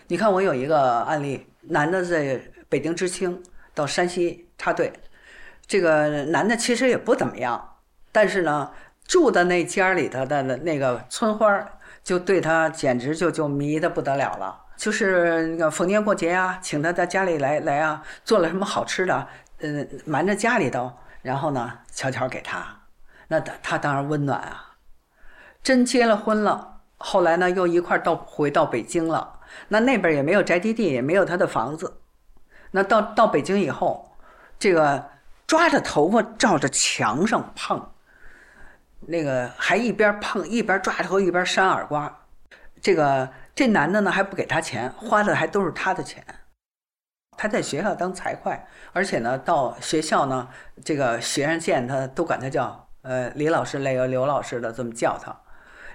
[0.10, 3.44] 你看，我有一个案例，男的在北京知青
[3.74, 4.94] 到山西插队。
[5.66, 7.76] 这个男的其实也不怎么样，
[8.14, 8.72] 但是呢，
[9.06, 11.70] 住的那家里头的那个村花
[12.04, 14.64] 就对他简直就就迷得不得了了。
[14.78, 19.28] 就是那个逢年过节啊，请他到家里来来啊，做了什么好吃的，
[19.60, 22.66] 呃，瞒着家里头，然后呢，悄悄给他，
[23.28, 24.78] 那他他当然温暖啊。
[25.62, 29.37] 真结了婚了，后来呢，又一块到回到北京了，
[29.68, 32.02] 那那边也没有宅基地，也没有他的房子，
[32.72, 34.16] 那到到北京以后，
[34.60, 35.10] 这个。
[35.48, 37.82] 抓着头发照着墙上碰，
[39.00, 42.14] 那个还一边碰一边抓头一边扇耳刮，
[42.82, 46.22] 这个这男的呢还不给他钱，花的还都是他的钱。
[47.38, 48.60] 他在学校当财会，
[48.92, 50.50] 而且呢到学校呢，
[50.84, 55.34] 这个学生见他都管他叫呃李老师、那个刘老师的这么叫他，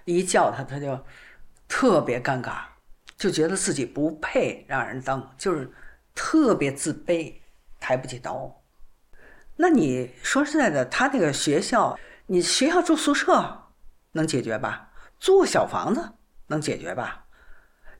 [0.06, 0.98] 一叫他他就
[1.68, 2.52] 特别尴尬，
[3.22, 5.72] 就觉得自己不配让人当，就是
[6.12, 7.32] 特别自卑，
[7.78, 8.52] 抬不起头。
[9.54, 13.68] 那你说实在的，他那个学校，你学校住宿舍
[14.10, 14.90] 能解决吧？
[15.20, 16.14] 租小房子
[16.48, 17.24] 能解决吧？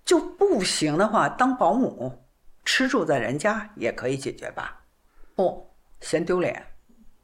[0.04, 2.26] 就不行的话，当保姆，
[2.64, 4.82] 吃住在人家也可以解决吧？
[5.36, 6.66] 不嫌丢脸，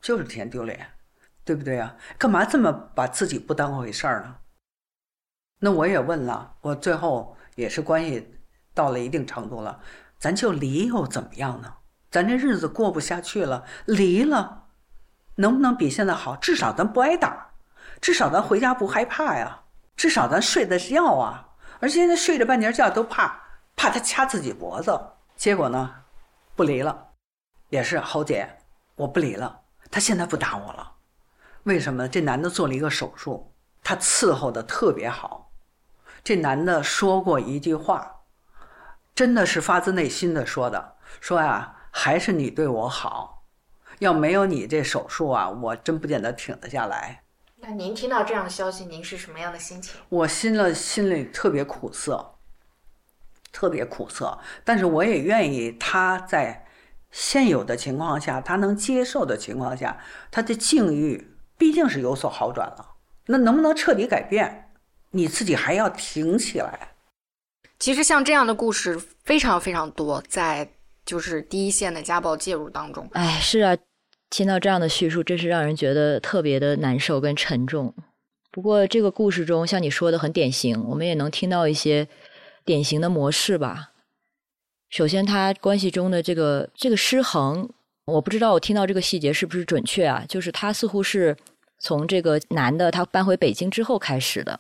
[0.00, 0.87] 就是嫌丢脸，
[1.44, 1.96] 对不对啊？
[2.16, 4.37] 干嘛这么把自己不当回事儿呢？
[5.58, 8.33] 那我也问了，我最后也是关系
[8.73, 9.81] 到了一定程度了，
[10.16, 11.75] 咱就离又怎么样呢？
[12.09, 14.66] 咱这日子过不下去了，离了，
[15.35, 16.37] 能不能比现在好？
[16.37, 17.51] 至少咱不挨打，
[18.01, 19.61] 至少咱回家不害怕呀，
[19.97, 21.49] 至少咱睡得觉啊。
[21.81, 23.40] 而现在睡着半截觉都怕，
[23.75, 24.97] 怕他掐自己脖子。
[25.35, 25.92] 结果呢，
[26.55, 27.09] 不离了，
[27.71, 28.49] 也是侯姐，
[28.94, 29.61] 我不离了。
[29.90, 30.92] 他现在不打我了，
[31.64, 32.07] 为什么？
[32.07, 35.47] 这男的做了一个手术，他伺候的特别好。
[36.29, 38.21] 这男的说过一句话，
[39.14, 41.75] 真的是发自内心的说的，说呀。
[41.91, 43.45] 还是你对我好，
[44.01, 47.23] 要没有你这手术啊，我真不见得挺得下来。
[47.57, 49.95] 那您听到这样的消息，您是什么样的心情？
[50.11, 52.35] 我心了心里特别苦涩，
[53.51, 54.38] 特别苦涩。
[54.62, 56.67] 但是我也愿意他在
[57.11, 59.97] 现有的情况下，他能接受的情况下，
[60.31, 62.97] 他的境遇毕竟是有所好转了。
[63.25, 64.67] 那能不能彻底改变？
[65.11, 66.92] 你自己还要挺起来。
[67.79, 70.68] 其实像这样的故事非常非常多，在
[71.07, 73.09] 就是第一线的家暴介入当中。
[73.12, 73.77] 哎，是啊，
[74.31, 77.94] 听到这样的叙述，真是让人觉得特别的难受跟沉重。
[78.51, 82.09] 不过这个故事中，像你说的很典型，我们也能听到一些
[82.64, 83.92] 典型的模式吧。
[84.90, 87.71] 首先，他关系中的这个这个失衡，
[88.07, 90.25] 我不知道我听到这个细节是不是准确啊？
[90.29, 91.37] 就是他似乎是
[91.79, 94.59] 从这个男的他搬回北京之后开始的。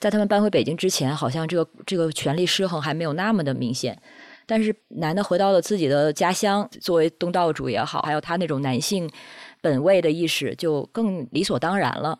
[0.00, 4.00] 在他们搬回北京之前，好像这个这个权力失衡还没有那么的明显。
[4.46, 9.08] 但是男的回到了自己的家乡，作为东道主也好，还有他那种男性
[9.60, 12.18] 本位的意识，就更理所当然了。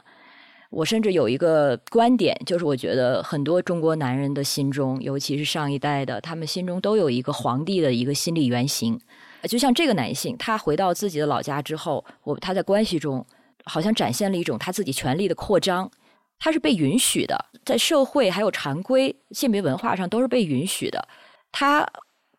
[0.68, 9.00] 我甚至有一个观点，就是我觉得很多中国男人的心中，尤其是上一代的，他们心中都有一个皇帝的一个心理原型。
[9.44, 13.26] 就像这个男性，他回到自己的老家之后，我他在关系中
[13.64, 15.90] 好像展现了一种他自己权力的扩张。
[16.40, 21.06] 他是被允许的，在社会还有常规性别文化上都是被允许的。
[21.52, 21.86] 他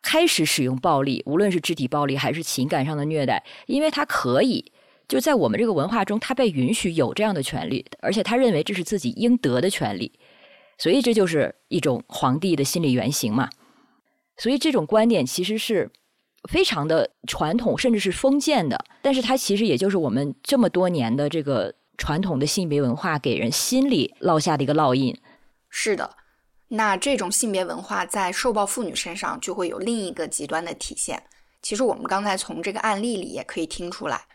[0.02, 4.72] 开始使用暴力，无论是肢体暴力还是情感上的虐待，因为他可以，
[5.08, 10.12] 就在我们这个文化中，他被允许有这样的权利，而且他认为这是自己应得的权利，
[10.80, 13.48] 所以这就是一种皇帝的心理原型嘛。
[14.38, 15.92] 所以这种观点其实是
[16.50, 21.76] 非常的传统，甚至是封建的，但是它其实也就是我们这么多年的这个。
[22.02, 25.16] 传统的性别文化给人心里烙下的一个烙印，
[25.70, 26.18] 是的。
[26.70, 31.22] 那这种性别文化在受暴妇女身上就会有另一个极端的体现。
[31.62, 34.26] 其实我们刚才从这个案例里也可以听出来，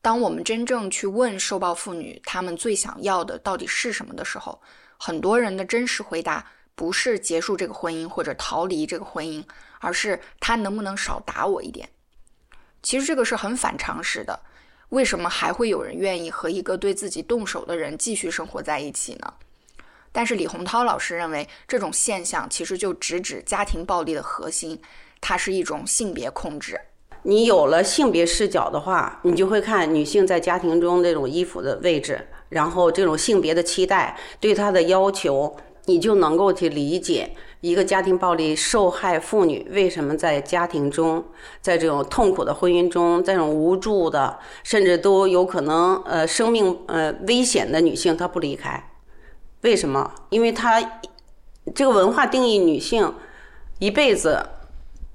[0.00, 4.58] 当我们真正去问受暴妇女，她们最想要的到底是什么的时候，
[4.96, 9.44] 很多人的真实回答不是结束这个婚姻或者逃离这个婚姻，
[9.78, 11.86] 而是他能不能少打我一点。
[12.82, 14.40] 其实这个是很反常识的。
[14.90, 19.34] 为什么还会有人愿意和一个对自己动手的人继续生活在一起呢？
[20.12, 24.80] 但是李洪涛老师认为，这种现象其实就直指家庭暴力的核心，
[25.20, 26.80] 它是一种性别控制。
[27.22, 37.30] 你有了性别视角的话，你就会看女性在家庭中这种依附的位置，然后这种性别的期待对她的要求，你就能够去理解。
[37.60, 41.24] 一个家庭暴力受害妇女为什么在家庭中，
[41.60, 48.90] 在这种痛苦的婚姻中，在这种无助的，甚至都有可能呃生命呃危险的女性，她不离开？
[49.60, 50.10] 为什么？
[50.30, 50.80] 因为她
[51.74, 53.14] 这个文化定义女性
[53.78, 54.48] 一辈子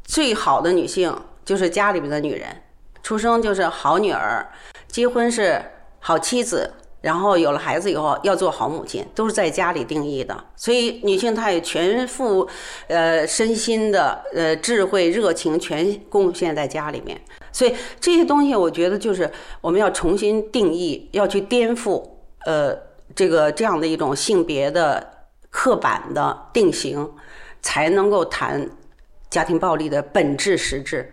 [0.03, 2.61] 最好的女性就是家里边的女人，
[3.01, 4.47] 出生就是好女儿，
[4.87, 5.59] 结婚是
[5.99, 6.71] 好妻子。
[7.05, 10.35] 然后有了孩子以后要做好母亲，都是在家里定义的。
[10.55, 12.49] 所以女性她也全副，
[12.87, 17.21] 呃身心的呃智慧热情全贡献在家里面。
[17.51, 22.01] 所以这些东西我觉得就是我们要重新定义，要去颠覆
[22.43, 22.75] 呃
[23.13, 27.07] 这个这样的一种性别的刻板的定型，
[27.61, 28.67] 才能够谈
[29.29, 31.11] 家庭暴力的本质实质。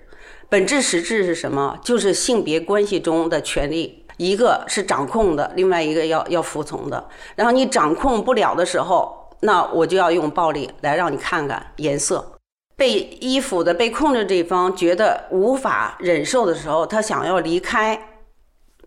[0.49, 1.79] 本质实质是什么？
[1.85, 4.02] 就是性别关系中的权利。
[4.31, 7.09] 一个是掌控的，另外一个要要服从的。
[7.35, 12.33] 然后你掌控不了的时候，那我就要用暴力来让你看看颜色。
[12.77, 18.01] 被依附的、被控制这一方觉得无法忍受的时候，他想要离开，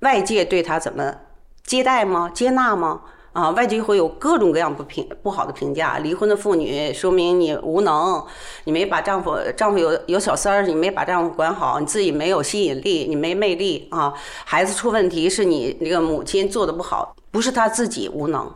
[0.02, 1.16] 外界对他怎么
[1.64, 2.30] 接待吗？
[2.34, 3.02] 接纳吗？
[3.36, 5.98] 啊，外界会有各种各样不评不好的评价。
[5.98, 8.26] 离婚的妇女说明你无能，
[8.64, 14.14] 你没把丈夫丈夫有有小三儿，你没把丈夫管好，你自己没有吸引力，你没魅力啊。
[14.46, 18.50] 孩子出问题是你那个母亲做的不好，不是她自己无能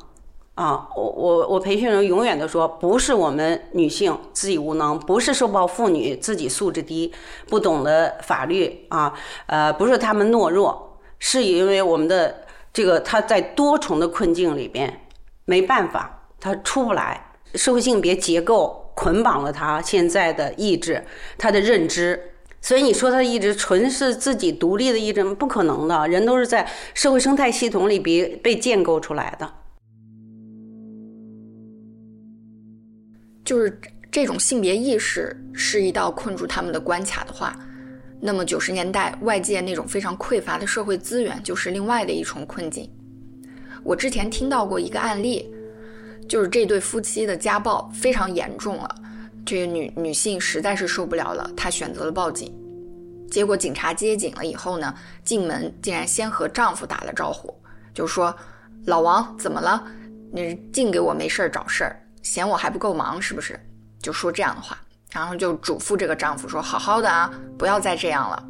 [0.55, 0.87] 啊。
[0.95, 7.11] 我我我培训人永远都说，不是我们女性自己无能，不是受暴妇女自己素质低，
[7.49, 9.13] 不懂得法律啊，
[9.47, 12.47] 呃，不是她们懦弱，是因为我们的。
[12.79, 15.01] 这个他在多重的困境里边
[15.43, 17.21] 没办法，他出不来。
[17.53, 21.03] 社会性别结构捆绑了他现在的意志，
[21.37, 22.17] 他的认知。
[22.61, 26.07] 所以你说他的意志纯是自己独立的意志，不可能的。
[26.07, 29.53] 人都是在社会生态系统里被被建构出来的。
[33.43, 33.77] 就是
[34.09, 37.53] 这种性别意识是一道困住他们的关卡的话。
[38.21, 42.89] 那么九十年代外界那种非常匮乏的社会资源，就是另外的一重困境。
[43.83, 45.49] 我之前听到过一个案例，
[46.27, 48.95] 就是这对夫妻的家暴非常严重了，
[49.45, 52.53] 这个女女性实在是受不了了，她选择了报警。
[53.31, 54.93] 结果警察接警了以后呢，
[55.23, 57.53] 进门竟然先和丈夫打了招呼，
[57.93, 58.35] 就说
[58.85, 59.85] ：“老王怎么了？
[60.33, 63.59] 你净给我没事儿找事儿，嫌我还不够忙是不是？
[64.01, 64.77] 就说这样的话，
[65.11, 68.43] 然后就嘱咐这个丈夫说：“好好的啊，不要再这样了。”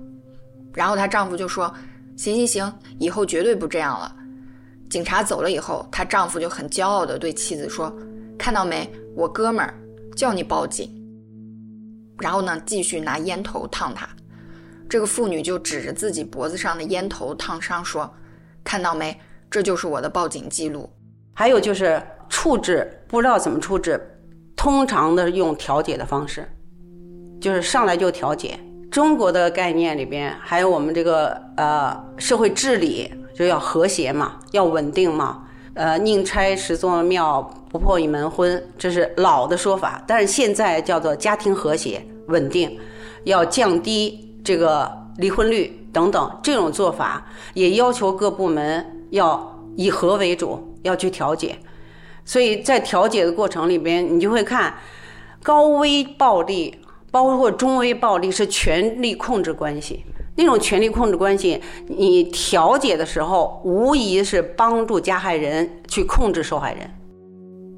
[0.74, 1.74] 然后她丈夫就说
[2.18, 4.14] ：“行行行，以后绝对不这样了。”
[4.90, 7.96] 警察走了以后，她丈夫就很骄傲地对妻子说
[8.38, 9.74] ：“看到没，我哥们儿
[10.16, 10.94] 叫你报警。”
[12.20, 14.10] 然后呢，继续拿烟头烫她。
[14.90, 18.12] 这个妇女就指着自己脖子上的烟头烫伤说
[18.66, 19.18] ：“看到没，
[19.50, 20.92] 这就是我的报警记录。”
[21.34, 24.19] 还有就是处置，不知道怎么处置，
[24.60, 26.46] 通常的用调解的方式，
[27.40, 28.60] 就是上来就调解。
[28.92, 35.46] 中国的概念里边，还有我们这个呃社会治理，就要和谐嘛，要稳定嘛。
[35.76, 40.04] 呃，宁拆十座庙，不破一门婚，这是老的说法。
[40.06, 42.78] 但是现在叫做家庭和谐稳定，
[43.24, 51.58] 要降低这个离婚率等等，这种做法也要求各部门要以和为主，要去调解。
[52.24, 54.76] 所以在调解的过程里边，你就会看
[55.42, 56.80] 高危暴力。
[57.12, 60.06] 包括中危暴力是权力控制关系，
[60.36, 66.88] 那种权力控制关系，你调解的时候，无疑是帮助加害人去控制受害人。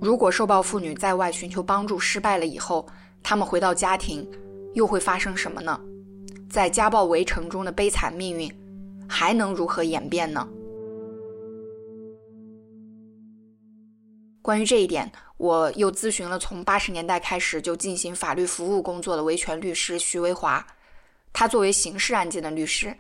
[0.01, 2.85] 如果受暴妇女在外寻求帮助失败了以后，
[3.23, 4.27] 她们回到家庭，
[4.73, 5.79] 又会发生什么呢？
[6.49, 8.51] 在家暴围城中的悲惨命运，
[9.07, 10.45] 还能如何演变呢？
[14.41, 20.65] 关于这一点，我又咨询了从八十年代开始就进行法律服务工作的维权律师徐维华。
[21.31, 22.97] 他作为刑事案件的律师，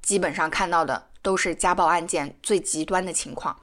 [0.00, 3.58] 基本上看到的都是家暴案件最极端的情况。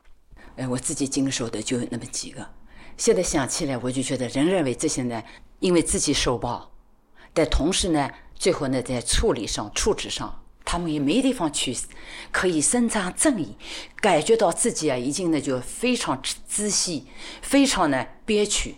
[0.58, 2.46] 哎，我自己经手的就有那么几个。
[2.98, 5.24] 现在想起来，我就觉得人认为这些呢，
[5.60, 6.72] 因为自己受暴，
[7.34, 10.43] 但同时呢，最后呢，在处理上、处置上。
[10.66, 11.76] 他们也没地方去，
[12.32, 13.56] 可以伸张正义，
[14.02, 17.08] 感觉到自己啊，已经呢就非常窒息，
[17.42, 18.76] 非常呢憋屈。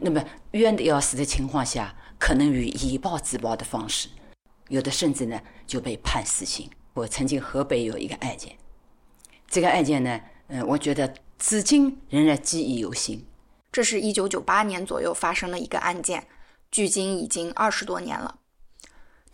[0.00, 4.08] 那么冤的要死的情况下，可能以以暴制暴的方式，
[4.68, 6.68] 有的甚至呢就被判死刑。
[6.94, 8.56] 我曾经河北有一个案件，
[9.48, 13.26] 这个案件呢，嗯，我觉得至今仍然记忆犹新。
[13.70, 16.26] 这是一九九八年左右发生的一个案件，
[16.70, 18.38] 距今已经二十多年了。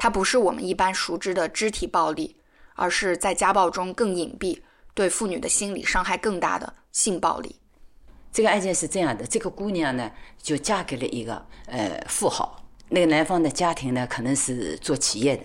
[0.03, 2.35] 它不是我们一般熟知的肢体暴力，
[2.75, 4.61] 而是在家暴中更隐蔽、
[4.95, 7.55] 对妇女的心理伤害更大的性暴力。
[8.33, 15.45] 这个案件是这样的：这个姑娘呢，就嫁给了一个呃富豪，那个男方的家庭呢，可能是做企业的，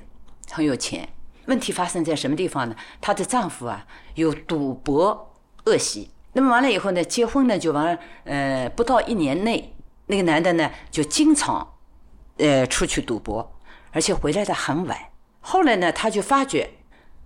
[0.49, 1.07] 很有钱。
[1.45, 2.75] 问题发生在什么地方呢？
[2.99, 3.85] 她的丈夫啊
[4.15, 5.35] 有赌博
[5.65, 9.75] 恶习，那么完了以后呢，结婚呢就完，呃，不到一年内，
[10.07, 11.75] 那个男的呢就经常
[12.37, 13.53] 呃出去赌博。
[13.97, 14.95] 而且回来的很晚。
[15.39, 16.69] 后来呢，她就发觉，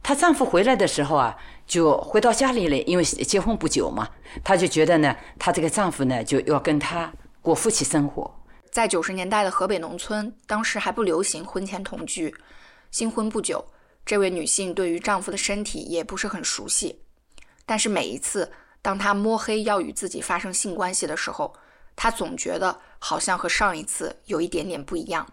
[0.02, 4.08] 她丈夫回来的时候啊，就回到家里来，因为结婚不久嘛，
[4.42, 7.12] 她就觉得呢，她这个丈夫呢就要跟她
[7.42, 8.34] 过夫妻生活。
[8.72, 12.34] 在九十年代的河北农村，当时还不流行婚前同居，
[12.90, 13.66] 新婚不久，
[14.06, 17.02] 这位女性对于丈夫的身体也不是很熟悉，
[17.66, 18.50] 但是每一次
[18.82, 21.54] 当她摸黑要与自己发生性关系的时候，
[21.98, 25.28] 她总觉得好像和上一次有一点点不一样。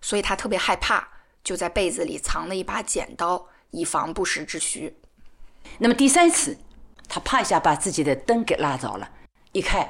[0.00, 1.08] 所以她特别害怕，
[1.42, 4.96] 就在被子里藏了一把剪刀，以防不时之需。
[5.78, 6.56] 那么第三次，
[7.08, 9.10] 她啪一下把自己的灯给拉着了，
[9.52, 9.88] 一看，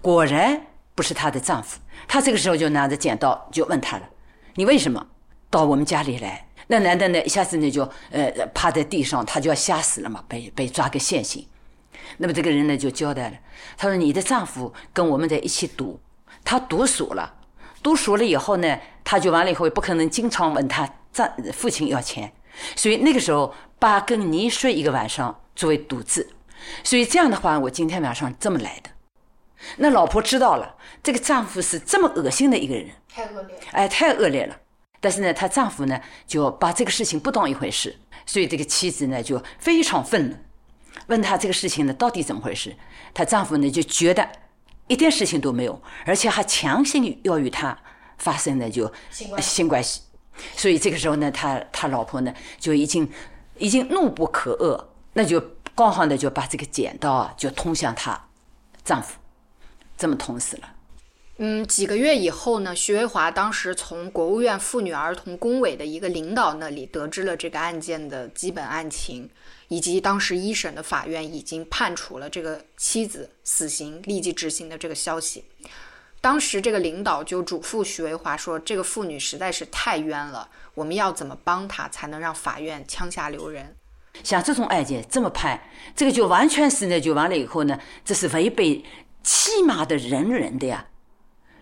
[0.00, 1.80] 果然不是她的丈夫。
[2.06, 4.08] 她这个时候就拿着剪刀就问他了
[4.54, 5.06] ：“你为什么
[5.50, 11.46] 到我们家里来？”那男的呢，一下子呢就呃趴在地上，他就要吓死了嘛，被被抓个现行。
[12.18, 13.38] 那么这个人呢就交代了，
[13.76, 16.00] 他说：“你的丈夫跟我们在一起赌，
[16.44, 17.34] 他赌输了。”
[17.86, 22.32] 读熟了以后呢，他就完了以后也不可能经常问他丈父亲要钱，
[22.74, 26.28] 所以那个时候爸跟你睡一个晚上作为赌资，
[26.82, 28.90] 所以这样的话我今天晚上这么来的。
[29.76, 34.56] 那老婆知道了，这个丈夫是这么恶心的一个人，太恶劣，哎，太恶劣了。
[35.00, 40.34] 但是呢，她丈夫呢就把这个事情不当一回事，所以这个妻子呢就非常愤怒，
[41.06, 42.74] 问他这个事情呢到底怎么回事，
[43.14, 44.28] 她丈夫呢就觉得。
[44.88, 47.76] 一点事情都没有，而且还强行要与他
[48.18, 48.92] 发生的就
[49.40, 50.00] 性关系，
[50.54, 53.10] 所以这个时候呢，他他老婆呢就已经
[53.58, 54.84] 已经怒不可遏，
[55.14, 55.42] 那就
[55.74, 58.28] 刚好呢就把这个剪刀啊就捅向她
[58.84, 59.18] 丈夫，
[59.96, 60.72] 这么捅死了。
[61.38, 69.28] 嗯，几个月以后呢，徐维华当时从国务院妇女儿童工委的一个领导那里得知了这个案件的基本案情。
[69.68, 75.44] 以及当时一审的法院已经判处了这个妻子死刑，立即执行的这个消息，
[76.20, 83.76] 当时这个领导就嘱咐徐维华说：“这个妇女实在是太冤了，我们要怎么帮她才能让法院枪下留人？”
[84.22, 85.60] 像这种案件这么判，
[85.94, 88.84] 这个就完全是呢，就完了以后呢，这是违背
[89.22, 90.86] 起码的人人的呀。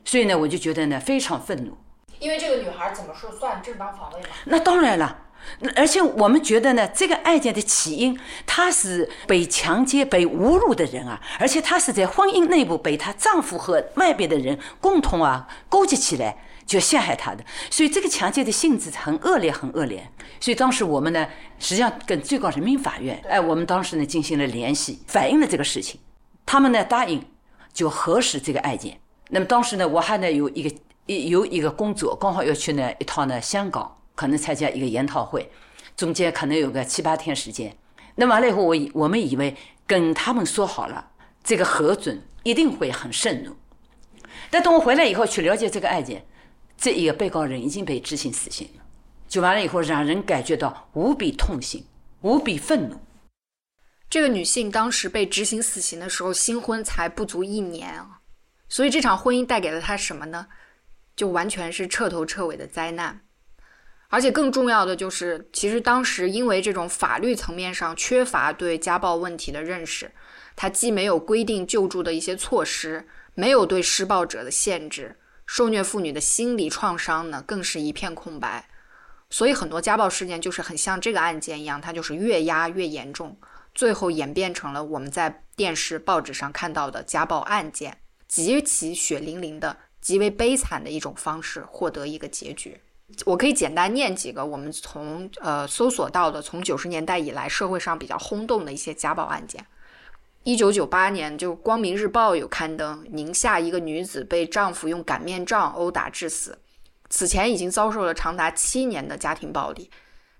[0.04, 1.76] 所以呢，我就觉得呢，非常愤怒。
[2.20, 4.28] 因为这个女孩怎么说算正当防卫嘛？
[4.44, 5.23] 那当然了。
[5.76, 16.36] 而且我们觉得呢，这个案件的起因，她是被强奸、被侮辱的人啊，而且她是在婚姻内部被她丈夫和外边的人共同啊勾结起来，
[16.66, 17.44] 就陷害她的。
[17.70, 20.10] 所以这个强奸的性质很恶劣，很恶劣。
[20.40, 21.26] 所以当时我们呢，
[21.58, 26.00] 实际上跟最高人民法院，哎，我们当时呢进行了联系，反映了这个事情。
[26.46, 27.24] 他们呢答应
[27.72, 28.98] 就核实这个案件。
[29.30, 30.76] 那么当时呢，我还呢有一个
[31.06, 33.96] 有一个工作，刚好要去呢一趟呢香港。
[34.14, 35.50] 可能参加一个研讨会，
[35.96, 37.76] 中间可能有个七八天时间。
[38.16, 39.56] 那完了以后，我以我们以为
[39.86, 41.10] 跟他们说好了，
[41.42, 43.56] 这个核准一定会很慎重。
[44.50, 46.24] 但等我回来以后去了解这个案件，
[46.76, 48.82] 这一个被告人已经被执行死刑了，
[49.26, 51.84] 就完了以后让人感觉到无比痛心、
[52.20, 52.96] 无比愤怒。
[54.08, 58.20] 这个女性当时被执行死刑的时候，新婚才不足一年啊，
[58.68, 60.46] 所以这场婚姻带给了她什么呢？
[61.16, 63.23] 就完全是彻头彻尾的灾难。
[64.08, 70.12] 而且更重要的就是，其实当时因为这种法律层面上缺乏对家暴问题的认识，
[70.54, 78.68] 它既没有规定救助的一些措施，没有对施暴者的限制，受虐妇女的心理创伤呢，更是一片空白。
[79.30, 83.36] 所以很多家暴事件就是很像这个案件一样，它就是越压越严重，
[83.74, 87.98] 最后演变成了我们在电视、报纸上看到的家暴案件，
[88.28, 92.80] 极其血淋淋的、极为悲惨的一种方式获得一个结局。
[93.26, 99.64] 我可以简单念几个我们从呃搜索到的，从九十年代以来社会上比较轰动的一些家暴案件。
[100.42, 106.58] 一九九八年，就《光明日报》有刊登，宁夏一个女子被丈夫用擀面杖殴打致死，
[107.08, 109.90] 此前已经遭受了长达七年的家庭暴力。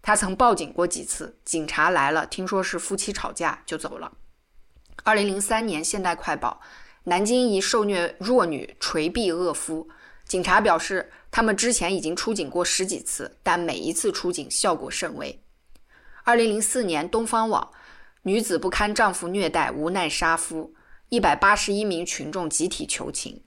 [0.02, 4.10] 她曾报警过几次，警察来了，听说是夫妻吵架就走了。
[5.04, 6.60] 二零零三年，《现代快报》，
[7.04, 9.86] 南京一受虐弱女捶毙恶夫，
[10.26, 11.12] 警察表示。
[11.36, 15.42] 他们之前已经出警过十几次，但每一次出警效果甚微。
[16.22, 17.72] 二零零四年，东方网，
[18.22, 20.72] 女子不堪丈夫虐待，无奈杀夫，
[21.08, 23.42] 一百八十一名群众集体求情。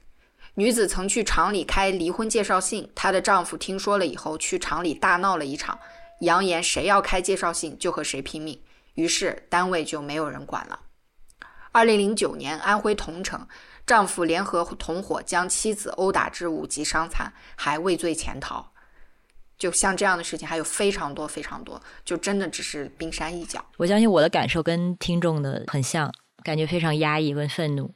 [0.52, 5.78] 女子曾去厂里开离婚介绍信，她的丈夫听说了以后，去厂里大闹了一场，
[6.20, 8.60] 扬言谁要开介绍信就和谁拼命，
[8.96, 10.78] 于是单位就没有人管了。
[11.72, 13.48] 二零零九年，安徽桐城。
[13.88, 18.70] 丈夫联合同伙将妻子殴打致五级伤残，还畏罪潜逃。
[19.56, 23.64] 就像这样的事情还有非常多非常多，就真的只是冰山一角。
[23.78, 26.12] 我相信我的感受跟听众的很像，
[26.44, 27.90] 感觉非常压抑跟愤怒。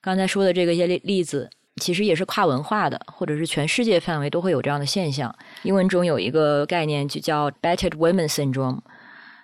[0.00, 5.32] 刚才说的这个一些例子，其实也是跨文化的，或者是全世界范围都会有这样的现象。
[5.62, 8.80] 英文中有一个概念就叫 “battered women syndrome”，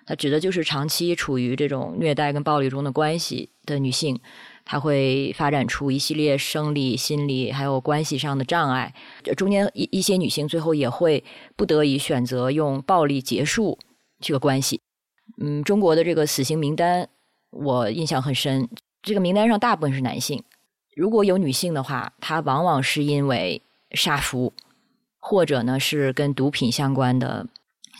[0.05, 4.19] 它指的就是长期处于这种虐待跟暴力中的关系的女性。
[4.65, 8.93] 它会发展出一系列生理、心理还有关系上的障碍，
[9.37, 11.23] 中间一一些女性最后也会
[11.55, 13.77] 不得已选择用暴力结束
[14.19, 14.81] 这个关系。
[15.39, 17.07] 嗯，中国的这个死刑名单
[17.51, 18.67] 我印象很深，
[19.03, 20.43] 这个名单上大部分是男性，
[20.95, 23.61] 如果有女性的话，她往往是因为
[23.91, 24.51] 杀夫，
[25.19, 27.47] 或者呢是跟毒品相关的，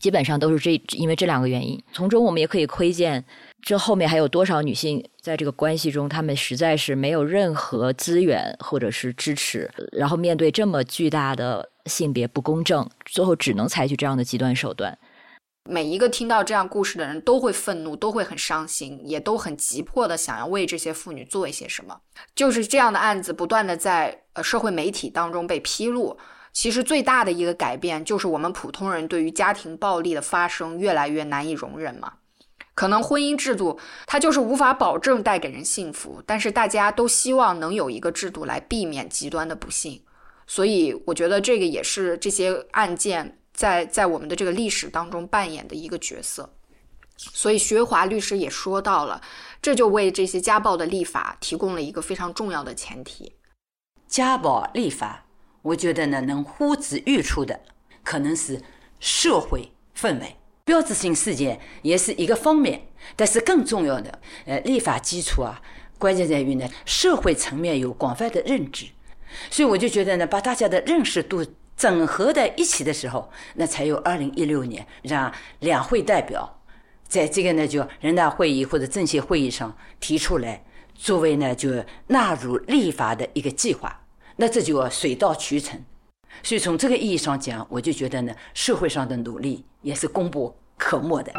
[0.01, 1.79] 基本上都是这因为这两个原因。
[1.93, 3.23] 从中我们也可以窥见。
[3.65, 14.95] 这后面还有多少女性在这个关系中，她们实在是没有任何资源或者是支持，然后面对这么巨大的性别不公正，最后只能采取这样的极端手段。
[15.67, 21.99] 每一个听到这样故事的人都会愤怒，都会很伤心，也都很急迫的想要为这些妇女做一些什么。
[22.35, 26.15] 就是这样的案子不断的在呃社会媒体当中被披露，
[26.53, 32.13] 其实最大的一个改变就是我们普通人对于家庭暴力的发生越来越难以容忍嘛。
[32.75, 40.01] 可能婚姻制度它就是无法保证带给人幸福，但是大家都希望能有一个制度来避免极端的不幸，
[40.45, 46.53] 所以我觉得这个也是这些案件在在我们的这个历史当中扮演的一个角色。
[47.17, 49.21] 所以学华律师也说到了，
[49.61, 53.37] 这就为这些家暴的立法提供了一个非常重要的前提。
[54.05, 55.25] 家暴立法，
[55.61, 57.61] 我觉得呢，能呼之欲出的
[58.03, 58.61] 可能是
[58.99, 60.35] 社会氛围。
[60.65, 65.61] 标志性事件也是一个方面，但是更重要的，呃，立法基础啊，
[65.99, 68.87] 关键在于呢，社会层面有广泛的认知，
[69.51, 71.45] 所以我就觉得呢，把大家的认识度
[71.77, 76.59] 整合在一起的时候，那才有二零一六年让两会代表
[77.07, 84.01] 在这个呢就人大会议或者政协会议上提出来，作为呢就纳入立法的一个计划，
[84.37, 85.85] 那这就要水到渠成。
[86.43, 91.31] 所以从这个意义上讲我就觉得呢社会上的努力也是功不可没的。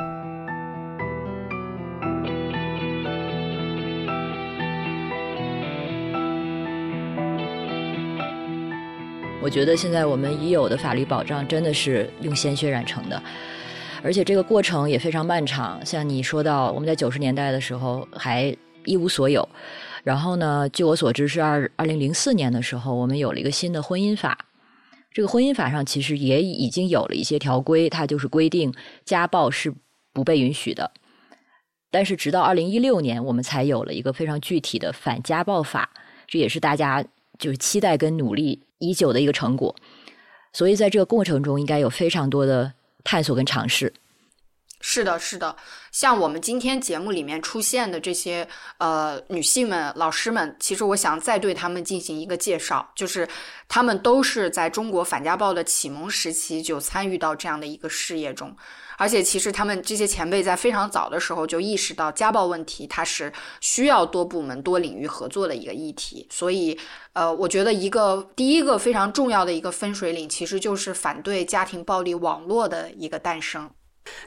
[9.46, 13.22] 我觉得现在我们已有的法律保障真的是用鲜血染成的
[14.02, 15.80] 而且这个过程也非常漫长。
[15.86, 18.52] 像你说到我们在九十年代的时候还
[18.84, 19.48] 一无所有
[20.02, 24.36] 然后呢据我所知是二二零零四年的时候我们有了一个新的婚姻法
[25.16, 28.70] 这个婚姻法上其实也已经有了一些条规，它就是规定
[29.06, 29.72] 家暴是
[30.12, 30.92] 不被允许的。
[31.90, 35.88] 但是直到二零一六年，我们才有了一个非常具体的反家暴法，
[36.26, 37.02] 这也是大家
[37.38, 39.74] 就是期待跟努力已久的一个成果。
[40.52, 43.94] 所以在这个过程中，应该有非常多的探索跟尝试。
[44.80, 45.56] 是的，是的，
[45.90, 48.46] 像我们今天节目里面出现的这些
[48.78, 53.26] 呃女性们、老师们，其实我想再对她们进行一个介绍，就是
[53.68, 58.54] 她们都是在中国反家暴的启蒙时期就参与到这样的一个事业中，
[58.96, 66.78] 而且其实他们这些前辈在非常早的时候就意识到家暴问题它是需要多部门、多领域合作的一个议题，所以
[67.14, 73.68] 呃，我觉得一个第一个非常重要的一个分水岭，其实就是反对家庭暴力网络的一个诞生。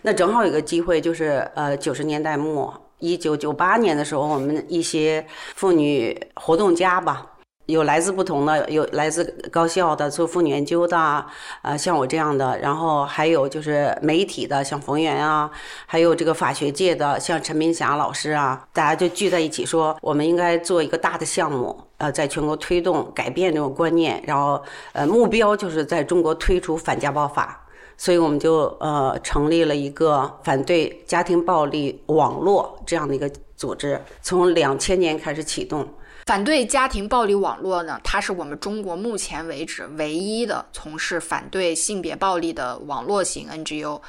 [0.01, 5.25] 那正好有个机会，就是呃九十年代末，一九九八年的时候，我们一些
[5.55, 7.25] 妇女活动家吧，
[7.65, 11.25] 有来自不同的，有来自高校的做妇女研究的，
[11.61, 15.49] 呃像我这样的，然后还有就是媒体的，像冯源啊，
[15.85, 24.61] 还有这个法学界的，像陈明霞老师啊，大家就聚在一起说，我们应该做一个大的项目，呃，在全国推动改变这种观念，然后
[24.93, 27.65] 呃目标就是在中国推出反家暴法。
[28.01, 35.85] 所以我们就呃成立了一个反对家庭暴力网络这样的一个组织，从两千年开始启动。
[36.25, 43.99] 反对家庭暴力网络呢，它是我们中国目前为止唯一的从事反对性别暴力的网络型 NGO。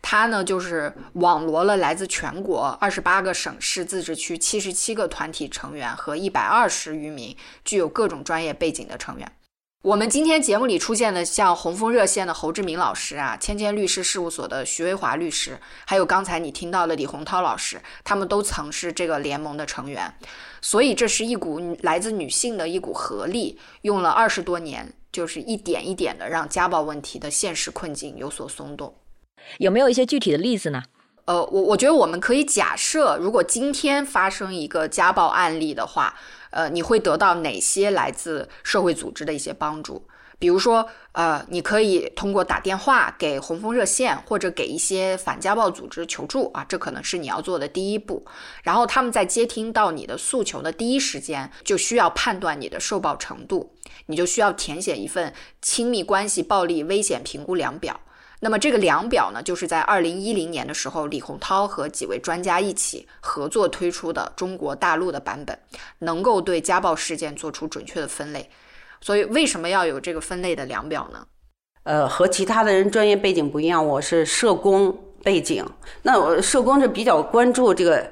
[0.00, 9.30] 它呢就是网罗了来自全国二十八个省市自治区七十七个团体成员和一百二十余名具有各种专业背景的成员。
[9.84, 20.10] 我们今天节目里出现的，像红枫热线的侯志明老师啊，千千律师事务所的徐维华律师，还有刚才你听到的李洪涛老师，他们都曾是这个联盟的成员。
[20.62, 28.94] 所以，这是一股来自女性的一股合力，用了二十多年，就是一点一点的让家暴问题的现实困境有所松动。
[29.58, 30.82] 有没有一些具体的例子呢？
[31.26, 36.14] 呃，我我觉得我们可以假设，如果今天发生一个家暴案例的话。
[36.54, 40.06] 呃，你会得到哪些来自社会组织的一些帮助？
[40.38, 48.24] 比如说，呃，你可以通过打电话给红枫热线，或者给一些反家暴组织求助啊，这可能是你要做的第一步。
[48.62, 53.74] 然后他们在接听到你的诉求的第一时间，就需要判断你的受暴程度，
[54.06, 57.98] 你就需要填写一份亲密关系暴力危险评估量表。
[58.44, 65.58] 那么这个量表呢，就是在二零一零年的时候，李洪涛和几位专家一起合作推出的中国大陆的版本，
[66.00, 68.50] 能够对家暴事件做出准确的分类。
[69.00, 71.26] 所以为什么要有这个分类的量表呢？
[71.84, 75.64] 呃，和其他的人专业背景不一样，我是社工背景，
[76.02, 78.06] 那我社工是比较关注这个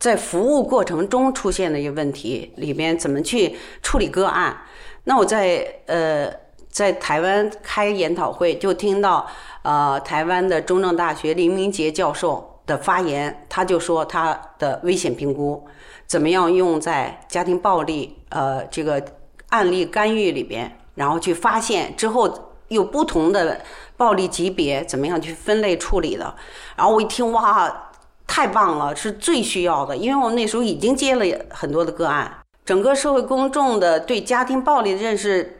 [0.00, 4.60] 在服务过程中出现的一个问题里边怎么去处理个案。
[5.04, 6.28] 那我在呃
[6.76, 9.26] 在台湾开研讨会就听到。
[9.62, 15.66] 呃，台湾的中正大学林明杰教授的发言，他就说他的危险评估
[16.06, 19.02] 怎么样用在家庭暴力呃这个
[19.48, 23.60] 案例干预里边，然后去发现之后有不同的
[23.96, 26.32] 暴力级别怎么样去分类处理的。
[26.76, 27.90] 然后我一听哇，
[28.26, 32.32] 太棒了，是最需要的，因为我们那时候已经接了很多的个案，
[32.64, 35.55] 整个社会公众的对家庭暴力的认识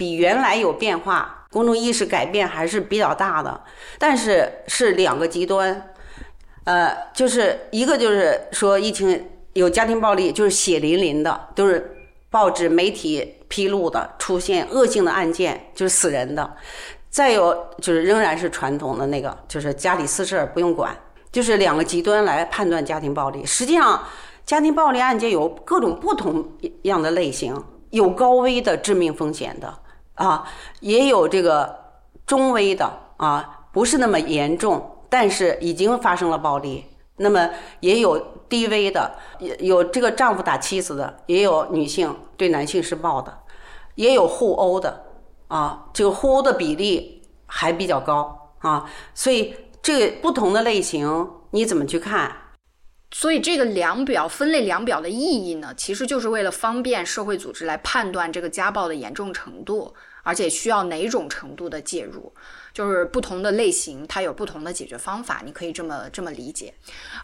[0.00, 1.36] 比原来有变化。
[1.52, 3.60] 公众意识改变还是比较大的，
[3.98, 5.92] 但是是两个极端，
[6.62, 11.94] 呃，就是一个就是说疫情有家庭暴力，就是血淋淋的，都是
[12.30, 16.48] 报纸媒体披露的，出现恶性的案件，就是死人的；
[17.10, 20.96] 再有就是仍然是传统的那个，就是家里私事儿不用管，
[21.32, 23.44] 就是两个极端来判断家庭暴力。
[23.44, 24.00] 实际上，
[24.46, 26.48] 家庭暴力案件有各种不同
[26.82, 29.79] 样的类型，有高危的致命风险的。
[30.20, 30.44] 啊，
[30.80, 31.94] 也有这个
[32.26, 36.84] 中危的啊，不是那么严重，但是已经发生了暴力。
[37.16, 37.48] 那么
[37.80, 43.38] 也有低危的，有有这个丈夫打妻子的，也有女性对男性施暴的，
[43.94, 45.04] 也有互殴的
[45.48, 48.90] 啊，这个互殴的比例还比较高啊。
[49.14, 52.36] 所以这个不同的类型你怎么去看？
[53.12, 59.92] 所以这个量表分类量表的意义呢，其实就是为了方便社会组织来判断这个家暴的严重程度。
[60.22, 62.32] 而且需要哪种程度的介入，
[62.72, 66.74] 就是不同的类型，它有不同的解决方法，你可以这么这么理解。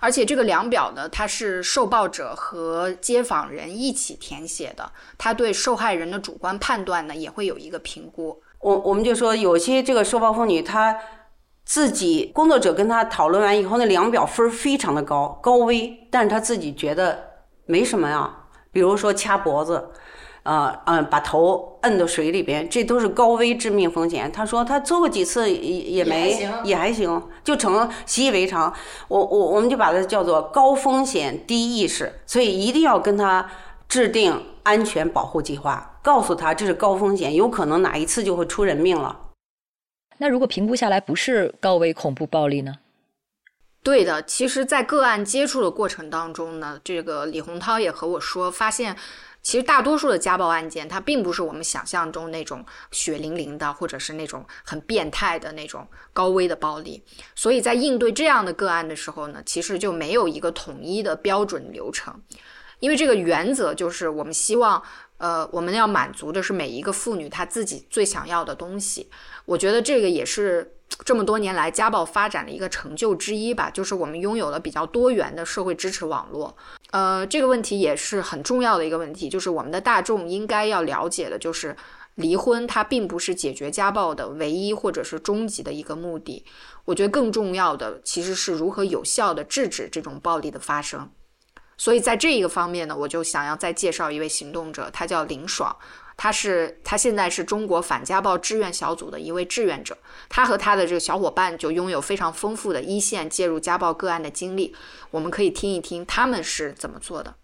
[0.00, 8.42] 而且这个量表呢，它是受暴者和接访人一起填写的，他对受害人的主观判断呢也会有一个评估。
[8.60, 10.98] 我我们就说有些这个受暴妇女她。
[11.68, 17.18] 自己工作者跟他讨论完以后，那量表分非常的高，高危，但是他自己觉得
[17.64, 18.32] 没什么呀。
[18.70, 19.90] 比如说掐脖子，
[20.46, 24.30] 呃嗯，把头摁到水里边，这都是高危致命风险。
[24.30, 28.72] 他说他做过几次也也没也还行，就成习以为常。
[29.08, 33.50] 我我我们就把它叫做高风险低意识，所以一定要跟他
[33.88, 39.20] 制定安全保护计划，告诉他这是高风险，有可能哪一次就会出人命了。
[40.18, 42.76] 那如果评估下来不是高危恐怖暴力呢？
[43.82, 48.96] 对的，其实，在个案接触的过程当中呢，这个李洪涛也和我说，发现
[49.46, 57.00] 其实大多数的家暴案件，它并不是我们想象中那种血淋淋的，或者是那种很变态的那种高危的暴力。
[57.36, 62.20] 所以在应对这样的个案的时候呢，其实就没有一个统一的标准流程，
[62.80, 64.82] 因为这个原则就是我们希望。
[65.18, 69.08] 呃，我们要满足的是每一个妇女她自己最想要的东西。
[69.46, 70.76] 我觉得这个也是
[71.06, 76.54] 这么多年来家暴发展的一个成就之一吧，就是我们拥有了比较多元的社会支持网络。
[76.96, 81.76] 呃，这个问题也是很重要的一个问题，就是我们的大众应该要了解的，就是
[82.14, 86.42] 离婚它并不是解决家暴的唯一或者是终极的一个目的。
[86.86, 91.10] 我觉得更重要的其实是如何有效的制止这种暴力的发生。
[91.76, 95.76] 所以在这一个方面呢，我就想要再介绍一位行动者，他叫林爽，
[96.16, 99.96] 他是他现在是中国反家暴志愿小组的一位志愿者，
[100.28, 104.74] 他和他的这个小伙伴就拥有非常丰富的一线介入家暴个案的经历，
[105.10, 107.34] 我们可以听一听他们是怎么做的。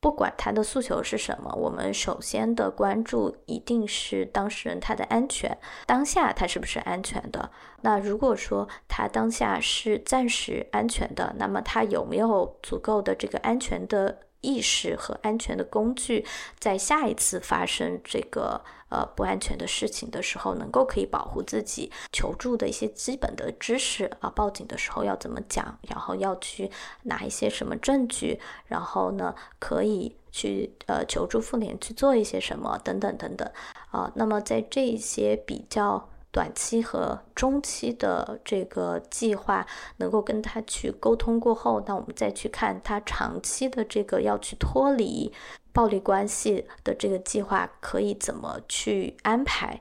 [0.00, 5.56] 不管他的诉求是什么，我们首先的关注一定是当事人他的安全，
[5.86, 7.50] 当下他是不是安全的？
[7.80, 14.18] 那如果说他当下是暂时安全的，那么他有没有足够的这个安全的？
[14.44, 16.26] 意识和安全的工具，
[16.58, 21.90] 在下一次发生这个呃不安全的事情的时候，能够可以保护自己。
[22.12, 26.70] 求助的一些基本的知识啊，报警的时候要怎么讲，然后要去
[27.04, 33.50] 拿一些什么证据，然后呢可以去呃求助妇联去做一些什么等等等等
[33.90, 34.12] 啊。
[34.14, 36.10] 那么在这些比较。
[36.34, 39.64] 短期和中期的这个计划
[39.98, 45.32] 能够跟他去沟通过后，那我们再去看他长期的这个要去脱离
[45.72, 49.80] 暴力关系的这个计划可以怎么去安排。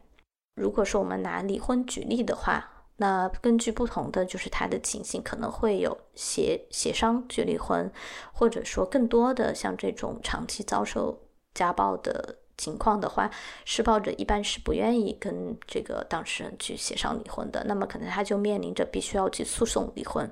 [0.56, 7.91] 如果说我们拿离婚举例的话，那根据不同的就是他的情形，可能会有协协商去离婚，
[8.32, 11.20] 或者说更多的像这种长期遭受
[11.56, 12.36] 家暴的。
[12.58, 13.30] 情况的话，
[13.66, 20.30] 施暴者一般是不愿意跟这个当事人去协商离婚的，那么可能他就面临着必须要去诉讼离婚。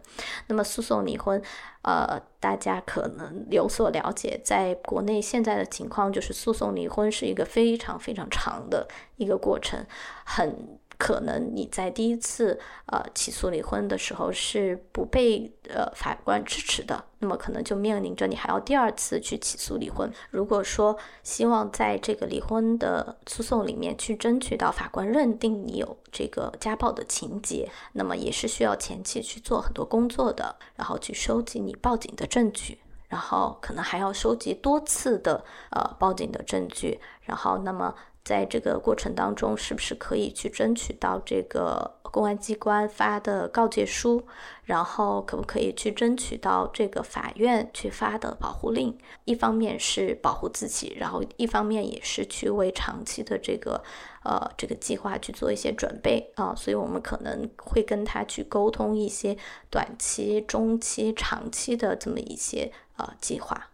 [0.47, 1.41] 那么诉讼离婚，
[1.81, 9.85] 呃，大家可能有所了解，在国内现在的情况就是诉讼离婚是一个非常非常长的一个过程，
[10.25, 10.79] 很。
[11.01, 20.07] 可能你在第一次呃起诉离婚的时候是不被呃法官支持的，那么可能就面临着你还要第二次去起诉离婚。
[20.29, 32.77] 如果说希望在这个离婚的诉讼里面去争取到法官认定你有这个家暴的情节，那么也是需要前期去做很多工作的，然后去收集你报警的证据，
[33.07, 37.95] 然后可能还要收集多次的呃报警的证据，然后那么。
[38.23, 44.25] 在这个过程当中，是不是可以去争取到这个公安机关发的告诫书？
[44.63, 48.97] 然后可不可以去争取到这个法院去发的保护令？
[49.25, 53.83] 一方面是保护自己，然后一方面也是去为长期的这个
[54.23, 56.53] 呃这个计划去做一些准备啊。
[56.55, 59.35] 所以我们可能会跟他去沟通一些
[59.69, 63.69] 短期、中期、长期的这么一些呃计划。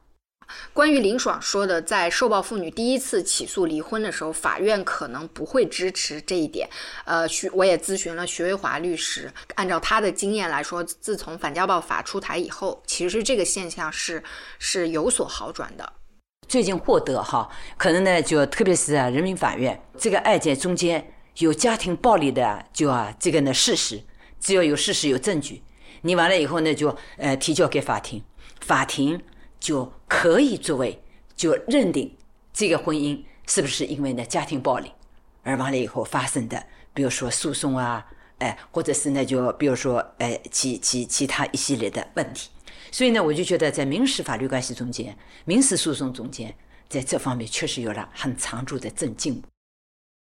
[0.74, 6.70] 关于林爽说的，在受暴妇女第一次起诉离婚的时候，法院可能不会支持这一点。
[7.06, 14.24] 呃，徐我也咨询了徐维华律师，按照他的经验来说，自从反家暴法出台以后，其实这个现象是
[14.60, 15.94] 是有所好转的。
[16.48, 24.02] 最近获得哈，可能呢就特别是啊，人民法院这个案件中间有家庭暴力的，就啊这个呢事实，
[24.40, 25.62] 只要有事实有证据，
[26.04, 28.24] 你完了以后呢就呃提交给法庭，
[28.62, 29.22] 法庭。
[29.60, 31.02] 就可以作为
[31.36, 32.16] 就认定
[32.54, 34.92] 这个婚姻是不是因为呢家庭暴力
[35.44, 36.62] 而完了以后发生的，
[36.94, 38.06] 比如说诉讼啊，
[38.40, 42.50] 哎，或者是呢就比如说哎其其其他一系列的问题。
[42.92, 46.56] 所以呢，我就觉得在民事法律关系中间、民事诉讼中间，
[46.88, 49.44] 在这方面确实有了很长足的增进。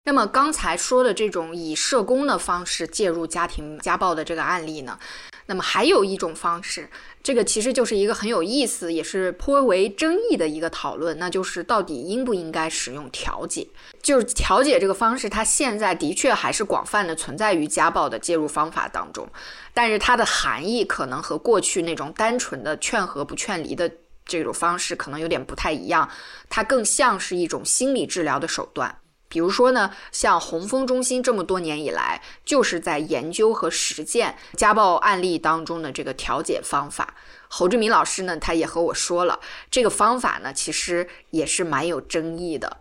[0.04, 4.98] 那么刚才说的这种以社工的方式介入家庭家暴的这个案例呢，
[5.46, 6.88] 那么还有一种方式，
[7.22, 13.66] 这个其实就是一个很有意思，也是颇为争议的一个讨论，那就是到底应不应该使用调解？
[14.02, 19.28] 就是调解这个方式，它现在的确还是广泛的存在于家暴的介入方法当中，
[19.72, 23.90] 但是它的含义可能和过去那种单纯的劝和不劝离的
[24.24, 26.08] 这种方式可能有点不太一样，
[26.48, 28.98] 它更像是一种心理治疗的手段。
[29.28, 37.14] 比如说呢，像红枫中心这么多年以来，就是在研究和实践家暴案例当中的这个调解方法。
[37.48, 42.76] 侯志明老师呢，他也和我说了，这个方法呢，其实也是蛮有争议的。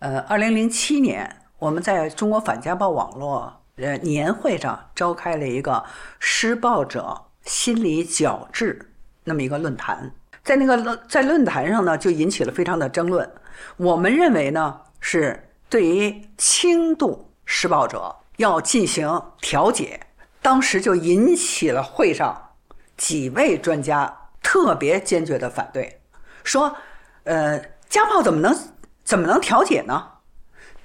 [0.00, 5.82] 呃，二零零七年，我们在中国反家暴网络呃年会上召开了一个
[6.18, 8.92] 施暴者心理矫治
[9.24, 13.30] 那么一个论坛，在那个论在论坛上呢，就引起了非常的争论。
[13.78, 15.48] 我们认为呢是。
[15.72, 20.08] 对于轻度施暴者要进行调解，
[20.42, 22.50] 当时就引起了会上
[22.98, 26.02] 几位专家特别坚决的反对，
[26.44, 26.76] 说
[27.24, 27.58] ：“呃，
[27.88, 28.54] 家暴怎么能
[29.02, 30.18] 怎么能调解呢？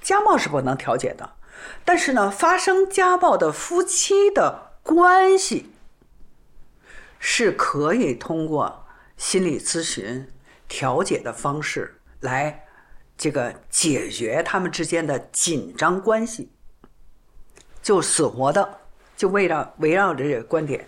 [0.01, 1.33] 家暴是不能调解的，
[1.83, 5.73] 但是呢，发生家暴的夫妻的关系
[7.19, 8.85] 是可以通过
[9.17, 10.31] 心理咨询
[10.69, 12.63] 调解的方式来。”
[13.17, 16.51] 这个解决他们之间的紧张关系，
[17.81, 18.77] 就死活的
[19.15, 20.87] 就围绕围绕着这个观点。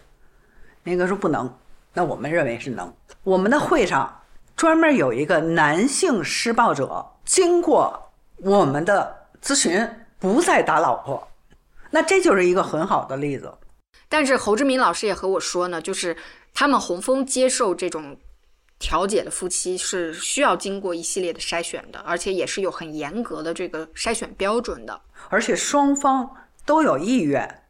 [0.84, 1.52] 那个说不能，
[1.94, 2.94] 那我们认为是能。
[3.24, 4.22] 我们的会上
[4.56, 11.28] 专门有一个男性施暴者，经过我们的咨询，不再打老婆，
[11.90, 13.52] 那这就是一个很好的例子。
[14.08, 16.16] 但是侯志明老师也和我说呢，就是
[16.54, 18.16] 他们洪峰接受这种。
[18.80, 25.02] 调解的夫妻是需要经过一系列的筛选的，而且也是有很严格的这个筛选标准的。
[25.28, 26.30] 而且双方
[26.66, 27.64] 都有意愿，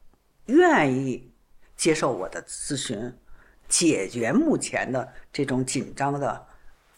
[0.45, 1.31] 愿意
[1.75, 3.11] 接受我的咨询，
[3.67, 6.45] 解决目前的这种紧张的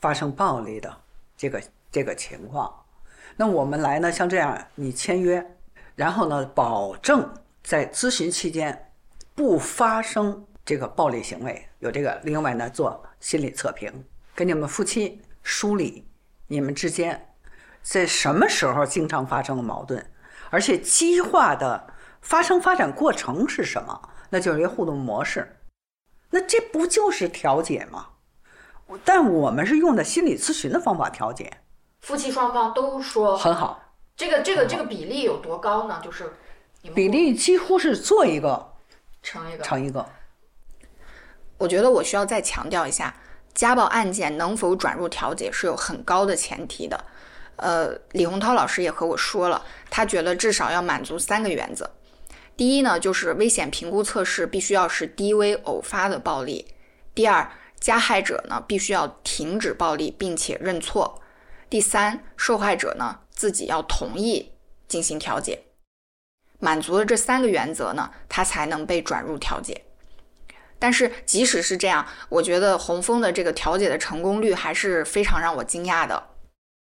[0.02, 0.94] 发生暴力的
[1.38, 2.72] 这个这个情况。
[3.38, 5.44] 那我们来呢，像这样，你签约，
[5.96, 7.28] 然后呢，保证
[7.64, 8.92] 在咨询期间
[9.34, 12.20] 不发生这个暴力行为，有这个。
[12.24, 13.02] 另外呢，做。
[13.22, 14.04] 心理测评，
[14.36, 16.06] 给你们夫妻梳理
[16.48, 17.34] 你们之间
[17.82, 20.06] 在什么时候经常发生的矛盾，
[20.50, 24.10] 而且激化的发生发展过程是什么？
[24.30, 25.58] 那就是一个互动模式。
[26.30, 28.08] 那这不就是调解吗？
[29.06, 31.52] 但我们是用的心理咨询的方法调解。
[32.02, 33.82] 夫妻双方都说很好。
[34.16, 36.02] 这个这个这个比例有多高呢？
[36.04, 36.34] 就是
[36.94, 38.74] 比例几乎是做一个
[39.22, 40.06] 成一个成一个。
[41.62, 43.16] 我觉得我需要再强调一下，
[43.54, 47.06] 家暴案件能否转入调解是有很高的前提的。
[47.58, 51.88] 呃，李洪涛老师也和我说了，他觉得至少要满足三个原则。
[52.58, 56.66] 第一呢，就是危险评估测试必须要是低危偶发的暴力；
[57.14, 57.48] 第二，
[57.80, 61.22] 加害者呢必须要停止暴力并且认错；
[61.70, 64.52] 第三，受害者呢自己要同意
[64.88, 65.62] 进行调解。
[66.58, 69.84] 满足了这三个原则呢，他才能被转入调解。
[70.82, 76.24] 但是即使是这样，我觉得洪峰的这个调解的成功率还是非常让我惊讶的。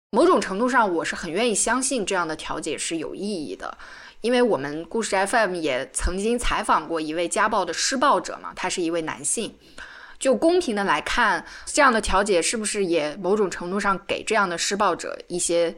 [0.09, 3.77] 某种程度上，我是很愿意相信这样的调解是有意义的，
[4.21, 9.55] 因为我们故事 FM 也曾经采访过一位家暴的施暴者嘛，他是一位男性。
[10.17, 15.75] 就公平的来看，这样的调解是不是也某种程度上给这样的施暴者一些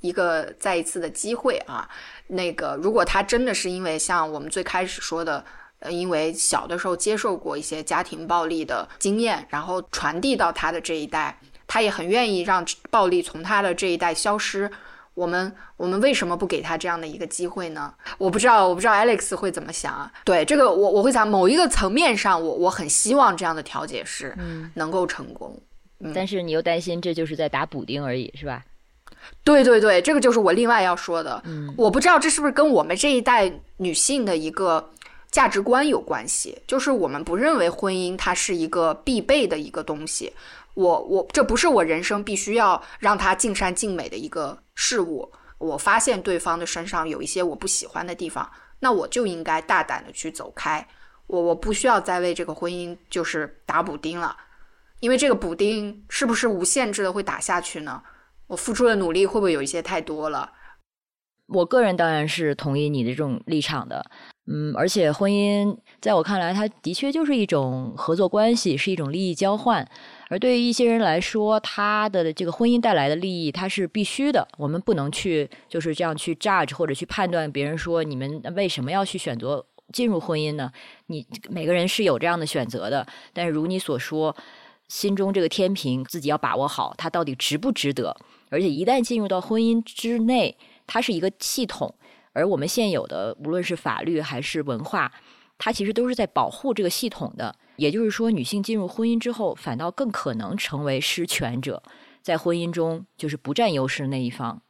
[0.00, 1.86] 一个再一次的机会啊？
[2.28, 5.44] 那个，如果他真的是因为像我们最开始说的。
[5.80, 14.70] 呃，因为小的时候接受过一些家庭暴力的经验，然后传递到他的这一代，他也很愿意让暴力从他的这一代消失。
[15.12, 17.92] 我们我们为什么不给他这样的一个机会呢？
[18.18, 20.12] 我不知道，我不知道 Alex 会怎么想啊？
[20.24, 24.36] 对这个，我我会想某一个层面上，我我很希望这样的调解是
[24.74, 25.58] 能够成功。
[26.00, 28.62] 嗯但是你又担心这就是在打补丁而已，是吧？
[29.42, 31.42] 对对对，这个就是我另外要说的。
[31.46, 34.90] 嗯，我不知道这是不是跟我们这一代女性的一个。
[35.36, 40.32] 价值观有关系，就是我们不认为婚姻它是一个必备的一个东西。
[40.72, 45.30] 我我这不是我人生必须要让它尽善尽美的一个事物。
[45.58, 50.88] 我发现对方的身上有一些我不喜欢的地方，那我就应该大胆的去走开。
[51.26, 54.34] 我我不需要再为这个婚姻就是打补丁了，
[55.00, 58.02] 因为这个补丁是不是无限制的会打下去呢？
[58.46, 60.50] 我付出的努力会不会有一些太多了？
[61.48, 64.10] 我个人当然是同意你的这种立场的。
[64.48, 69.86] 嗯，而且婚姻在我看来，它的确就是一种合作关系，是一种利益交换。
[70.28, 74.46] 而对于一些人来说，他的这个婚姻带来的利益，他是必须的。
[74.56, 80.70] 我们不能去就是这样去 judge 或者去判断别人说你们为什么要去选择进入婚姻呢？
[81.06, 84.34] 你每个人是有这样的选择的，但是如你所说，
[84.88, 88.16] 心中这个天平自己要把握好，它到底值不值得？
[88.48, 91.92] 而且一旦进入到婚姻之内，它是一个系统，
[92.36, 95.10] 而我们现有的无论是法律还是文化，
[95.56, 97.56] 它其实都是在保护这个系统的。
[97.76, 101.82] 也就是说，女性进入婚姻之后，反倒更可能成为失权者，
[102.20, 104.60] 在婚姻中就是不占优势的那一方。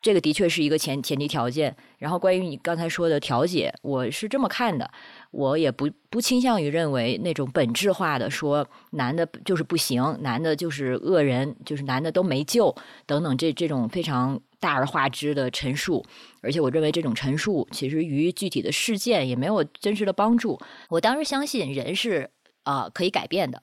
[0.00, 1.76] 这个的确是一个前前提条件。
[1.98, 4.90] 然后，关于你刚才说的调解，我是这么看的，
[5.32, 12.72] 我也不不倾向于认为那种本质化的说男的就是不行，男的就是恶人，就是男的都没救
[13.04, 16.04] 等等这这种非常大而化之的陈述。
[16.40, 20.60] 而且，我认为这种陈述其实与具体的事件也没有真实的帮助。
[20.88, 22.30] 我当时相信人是。
[22.64, 23.60] 啊，可以改变的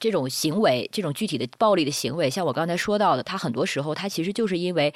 [0.00, 4.92] 这种行为，这种具体的暴力的行为，像我刚才说到的，他很多时候他其实就是因为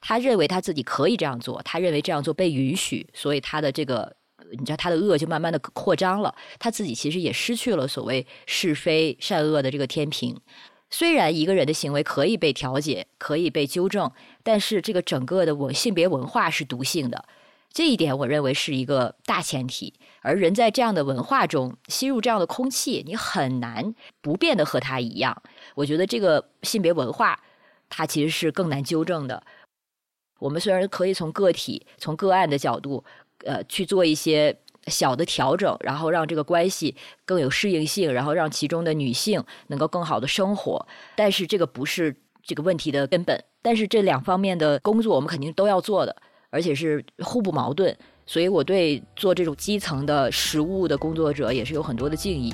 [0.00, 4.12] 他认为他自己可以这样做，他认为这样做被允许，所以他的这个
[4.52, 10.40] 你知道他的恶就慢慢的扩张了，他自己其实也失去了所谓是非善恶的这个天平。
[10.90, 14.10] 虽然一个人的行为可以被调解，可以被纠正，
[14.42, 17.24] 但是这个整个的我性别文化是毒性的。
[17.72, 25.40] 这一点我认为是一个大前提，而人在这样的文化中吸入这样的空气，你很难不变得和他一样。
[25.76, 27.40] 我觉得这个性别文化，
[27.88, 29.44] 它其实是更难纠正的。
[30.40, 33.04] 我们虽然可以从个体、从个案的角度，
[33.44, 40.86] 呃，去做一些小的调整，然后让这个关系更有适应性，然后让其中的女性能够更好的生活，
[41.16, 43.42] 但是这个不是这个问题的根本。
[43.62, 46.16] 但是这两方面的工作，我们肯定都要做的。
[46.52, 52.52] 而且是互不矛盾，所以我对做这种基层的实务的工作者也是有很多的敬意。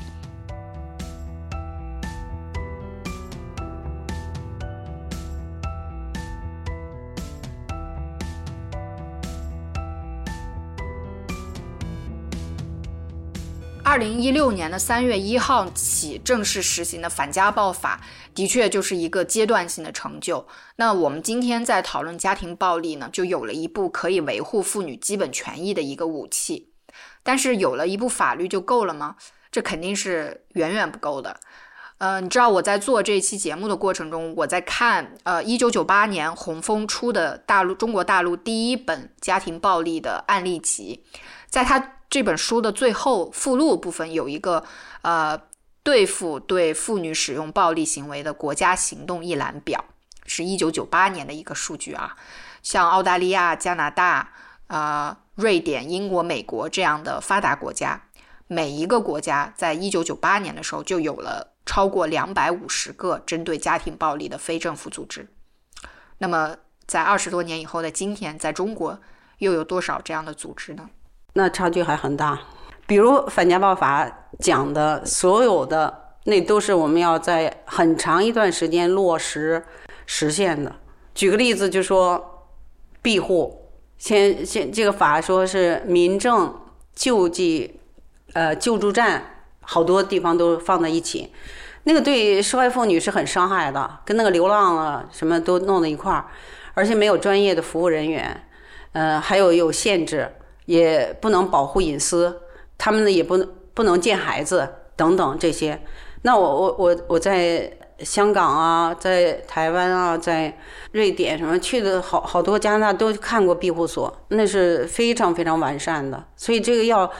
[13.86, 18.00] 二零一六年的三月一号起正式实行的反家暴法，
[18.34, 20.44] 的确就是一个阶段性的成就。
[20.74, 26.72] 那我们今天在讨论家庭暴力呢，就有了一部可以维护妇女基本权益的一个武器。
[27.22, 29.14] 但是有了一部法律就够了吗？
[29.52, 31.38] 这肯定是远远不够的。
[31.98, 41.04] 呃，你知道我在做这期节目的过程中，我在看呃一九九八年洪峰出的大陆中国大陆第一本家庭暴力的案例集，
[41.48, 41.92] 在他。
[42.08, 44.64] 这本书的最后附录部分有一个
[45.02, 45.40] 呃
[45.82, 49.84] 对付对妇女使用暴力行为的国家行动一览表，
[50.26, 52.16] 是一九九八年的一个数据啊。
[52.62, 54.32] 像澳大利亚、加拿大、
[54.66, 58.08] 啊瑞典、英国、美国这样的发达国家，
[58.46, 65.28] 每一个国家在一九九八年的时候就有了超过两百五十个针对家庭暴力的非政府组织。
[66.18, 68.98] 那么在二十多年以后的今天，在中国
[69.38, 70.88] 又有多少这样的组织呢？
[71.36, 72.38] 那差距还很大，
[72.86, 79.62] 比如反家暴法讲的所有的，那都是我们要在很长一段时间落实
[80.06, 80.74] 实现的。
[81.14, 82.46] 举个例子，就说
[83.02, 83.68] 庇护，
[83.98, 86.58] 先先这个法说是民政
[86.94, 87.80] 救济，
[88.32, 89.22] 呃救助站，
[89.60, 91.30] 好多地方都放在一起，
[91.84, 96.24] 那个对受害妇女是很伤害的，跟那个流浪啊什么都弄在一块儿，
[96.72, 98.48] 而且没有专业的服务人员，
[98.92, 100.32] 呃还有有限制。
[100.66, 102.42] 也不能保护隐私，
[102.78, 105.80] 他们呢也不能不能见孩子等等这些。
[106.22, 110.58] 那我我我我在香港啊，在台湾啊，在
[110.92, 116.24] 瑞典什么去的好好多加拿大都看过庇护所，那是非常非常完善的。
[116.36, 117.10] 所以这个要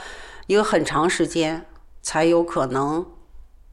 [0.45, 1.65] 一个很长时间
[2.01, 3.05] 才有可能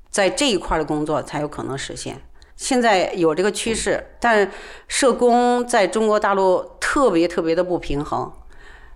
[0.08, 2.22] 在这一块的工作才有可能实现。
[2.56, 4.48] 现在有这个趋势，但
[4.86, 8.32] 社工在中国大陆特别特别的不平衡。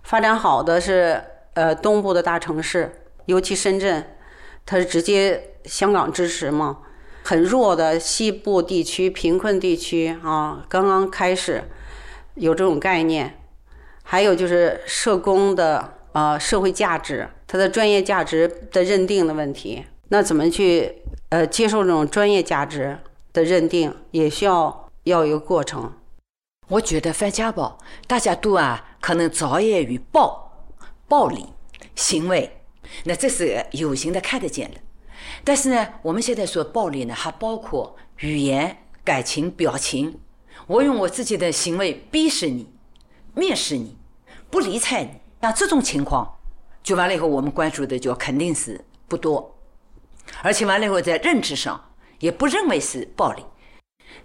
[0.09, 4.03] 发展好的是呃东部的大城市，尤其深圳，
[4.65, 6.79] 它是直接香港支持嘛。
[7.25, 11.63] 很弱的西部地区、贫困地区啊，刚刚开始
[12.33, 13.35] 有这种概念。
[14.01, 19.85] 还有就是社工的呃社会价值，它的专业价值的认定的问题。
[20.07, 22.97] 那怎么去呃接受这种专业价值
[23.31, 25.93] 的认定，也需要要一个过程。
[26.69, 30.67] 我觉得反家宝，大家都啊可能着眼于暴
[31.07, 31.45] 暴力
[31.95, 32.61] 行为，
[33.05, 34.77] 那这是有形的看得见的。
[35.43, 40.19] 但是呢，我们现在说暴力呢，还包括语言、感情、表情。
[40.67, 42.71] 我用我自己的行为逼视你、
[43.35, 43.97] 蔑视你、
[44.51, 46.37] 不理睬你，像这种情况，
[46.83, 49.57] 就完了以后，我们关注的就肯定是不多。
[50.43, 53.43] 而且完了以后，在认知上也不认为是暴力。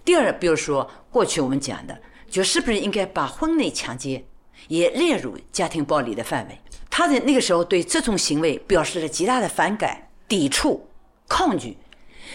[0.05, 1.99] 第二，比如说过去我们讲的，
[2.29, 4.25] 就是不是应该把婚内强奸
[4.69, 6.59] 也列入家庭暴力的范围？
[6.91, 10.89] 他在那个时候对这种行为表示了极大的反感、抵触、
[11.29, 11.77] 抗拒。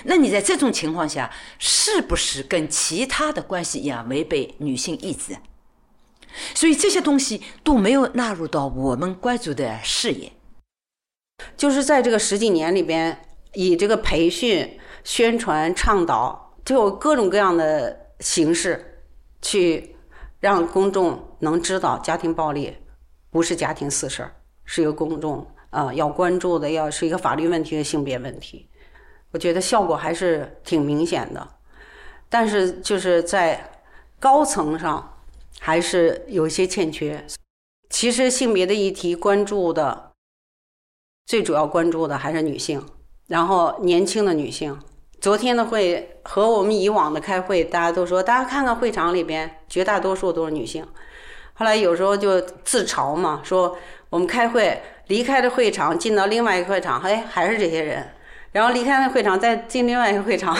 [0.03, 5.37] 那你在这种情况下，是不是跟其他的关系一样违背女性意志？
[6.53, 10.31] 所以这些东西都没有纳入到我们关注的视野。
[11.57, 13.21] 就是在这个十几年里边，
[13.53, 19.01] 以这个培训、宣传、倡导，就有各种各样的形式，
[19.41, 19.95] 去
[20.39, 22.75] 让公众能知道家庭暴力
[23.29, 28.69] 不是家庭私事儿，是一个公众啊要关注的，要是一个法律问题和性别问题。
[29.31, 31.47] 我觉得效果还是挺明显的，
[32.29, 33.71] 但是就是在
[34.19, 35.21] 高层上
[35.59, 37.25] 还是有一些欠缺。
[37.89, 40.11] 其实性别的议题关注的
[41.25, 42.83] 最主要关注的还是女性，
[43.27, 44.79] 然后年轻的女性。
[45.21, 50.87] 昨天的会和我们以往的开会，大家都说，大家看看会场里边绝大多数都是女性。
[51.53, 53.77] 后来有时候就自嘲嘛，说
[54.09, 58.07] 我们开会离开了会场，进到另外一个会场，哎，还是这些人。
[58.53, 60.57] 然后离开那会场，再进另外一个会场，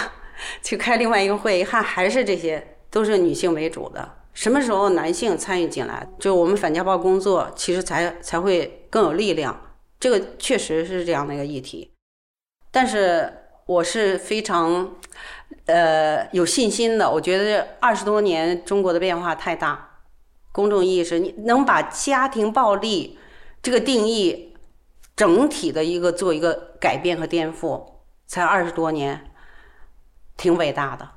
[0.62, 4.18] 去开另外一个会，一看还是这些，都是女性为主的。
[4.34, 9.60] 什么时候男性参与进来，就我们反家暴工作其实才才会更有力量。
[10.00, 11.92] 这个确实是这样的一个议题，
[12.72, 13.39] 但是
[13.70, 14.96] 我是非常
[15.68, 17.12] 呃有信心的。
[17.12, 20.02] 我觉得二十多年中国的变化太大，
[20.52, 23.20] 公众意识你能把家庭暴力
[23.62, 24.48] 这个定义。
[25.16, 27.86] 整体的一个做一个改变和颠覆，
[28.26, 29.30] 才二十多年，
[30.38, 31.10] 挺伟大的。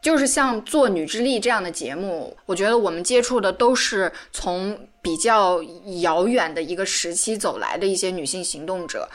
[0.00, 5.62] 就是像做《女之力》这样的节目，我觉得我们接触的都是从比较
[6.02, 9.08] 遥远的一个时期走来的一些女性行动者。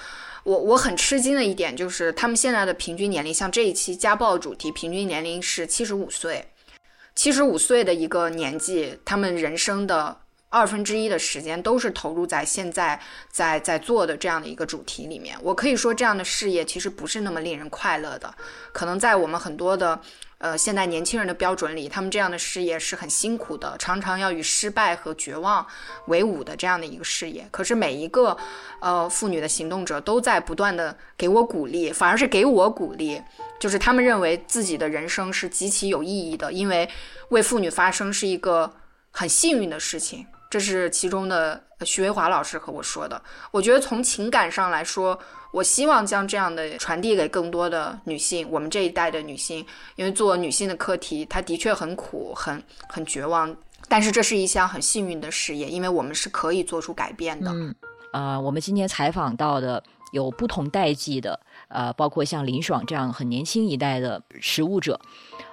[0.44, 6.48] 我我很吃惊的一点就是，他们现在的平均年龄，像这一期家暴主题，平均年龄是七十五岁。
[7.14, 10.18] 七十五岁的一个年纪，他们人生的。
[10.50, 13.00] 二分之一的时间都是投入在现在
[13.32, 15.36] 在在做的这样的一个主题里面。
[15.42, 18.32] 我可以说，这样的事业其实不是那么令人快乐的。
[18.72, 20.00] 可能在我们很多的
[20.44, 25.66] 呃现在年轻人的标准里，他们这样的事业是很辛苦的，常常要与失败和绝望
[26.08, 27.48] 为伍的这样的一个事业。
[27.50, 28.36] 可是每一个
[28.82, 33.22] 呃妇女的行动者都在不断的给我鼓励，反而是给我鼓励，
[33.58, 36.90] 就是他们认为自己的人生是极其有意义的，因为
[37.30, 38.70] 为妇女发声是一个
[39.12, 40.28] 很幸运的事情。
[40.54, 43.20] 这是其中的徐维华老师和我说的。
[43.50, 45.18] 我觉得从情感上来说，
[45.52, 53.56] 我希望将这样的传递给更多的女性，我们这一代的女性，因为做女性的课题，她的确很苦，很很绝望。
[53.88, 57.50] 但是这是一项很幸运的事业，因为我们是可以做出改变的。
[57.50, 57.76] 嗯，
[58.12, 61.40] 呃，我们今天采访到的有不同代际的，
[61.70, 65.00] 呃，包括像林爽这样很年轻一代的实务者，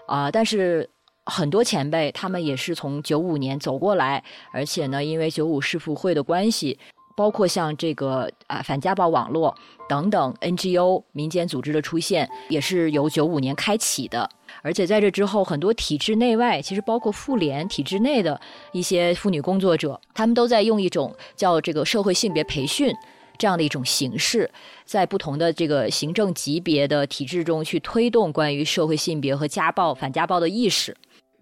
[0.06, 0.90] 啊，但是。
[1.26, 6.78] 很多前辈，他们也是从九五年走过来，而且呢，因为九五世妇会的关系，
[7.16, 9.54] 包括像这个啊反家暴网络
[9.88, 14.28] 等等 NGO 民间组织的出现，也是由九五年开启的。
[14.62, 18.40] 而且在这之后，很多体制内外，其实包括妇联体制内的
[18.72, 22.92] 一些妇女工作者，他们都在用一种叫这个社会性别培训
[23.38, 24.50] 这样的一种形式，
[24.84, 30.96] 在不同的这个行政级别的体制中去推动关于社会性别和家暴反家暴的意识。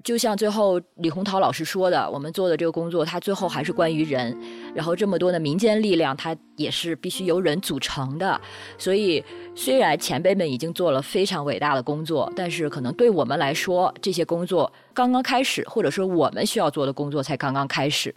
[0.04, 4.34] 就像最后李洪涛老师说的，我们做的这个工作，它最后还是关于人。
[4.74, 8.40] 然后这么多的民间力量，它也是必须由人组成的。
[8.78, 9.22] 所以，
[9.56, 18.14] 虽然前辈们已经做了非常伟大的工作，但是可能对我们来说，这些工作刚刚开始，或者说我们需要做的工作才刚刚开始。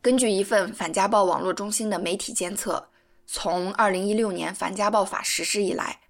[0.00, 2.88] 根据一份反家暴网络中心的媒体监测，
[3.26, 6.00] 从二零一六年反家暴法实施以来。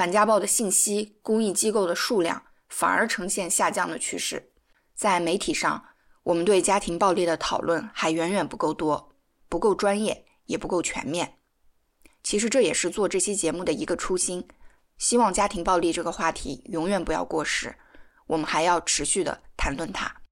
[0.00, 4.50] 反家暴的信息公益机构的数量反而呈现下降的趋势，
[4.94, 5.88] 在媒体上，
[6.22, 9.14] 我们对家庭暴力的讨论还远远不够多，
[9.46, 11.36] 不够专业，也不够全面。
[12.22, 14.48] 其实这也是做这期节目的一个初心，
[14.96, 17.76] 希望家庭暴力这个话题永远不要过时，
[18.26, 20.22] 我们还要持续的谈论它。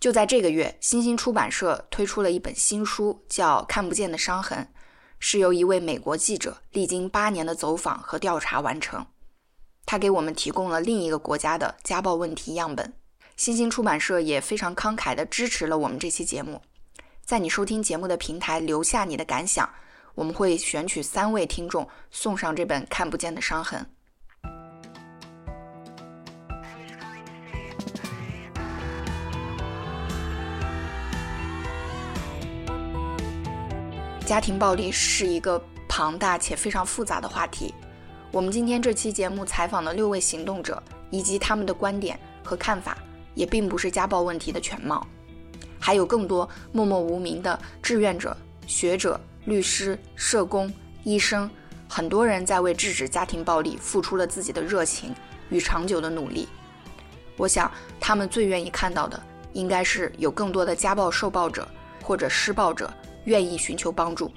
[0.00, 4.58] 就在这个月，新星出版社推出了一本新书，叫《看不见的伤痕》。
[5.18, 9.04] 是由一位美国记者历经八年的走访和调查完成，
[9.84, 12.92] 他给我们提供了另一个国家的家暴问题样本。
[13.36, 16.60] 新星出版社也非常慷慨地支持了我们这期节目。
[17.24, 19.68] 在你收听节目的平台留下你的感想，
[20.14, 23.80] 我们会选取三位听众送上这本《看不见的伤痕》。
[34.28, 37.74] 家庭暴力是一个庞大且非常复杂的话题。
[38.30, 42.98] 我们今天这期节目采访的六位行动者以及他们的观点和看法，
[43.34, 45.06] 也并不是家暴问题的全貌，
[45.80, 48.36] 还有更多默默无名的志愿者、
[48.66, 50.70] 学者、律师、社工、
[51.04, 51.50] 医生，
[51.88, 55.14] 很多人在为制止家庭暴力付出了自己的热情
[55.48, 56.46] 与长久的努力。
[57.38, 59.18] 我想，他们最愿意看到的，
[59.54, 61.66] 应该是有更多的家暴受暴者
[62.02, 62.92] 或者施暴者
[63.28, 64.32] 愿意寻求帮助，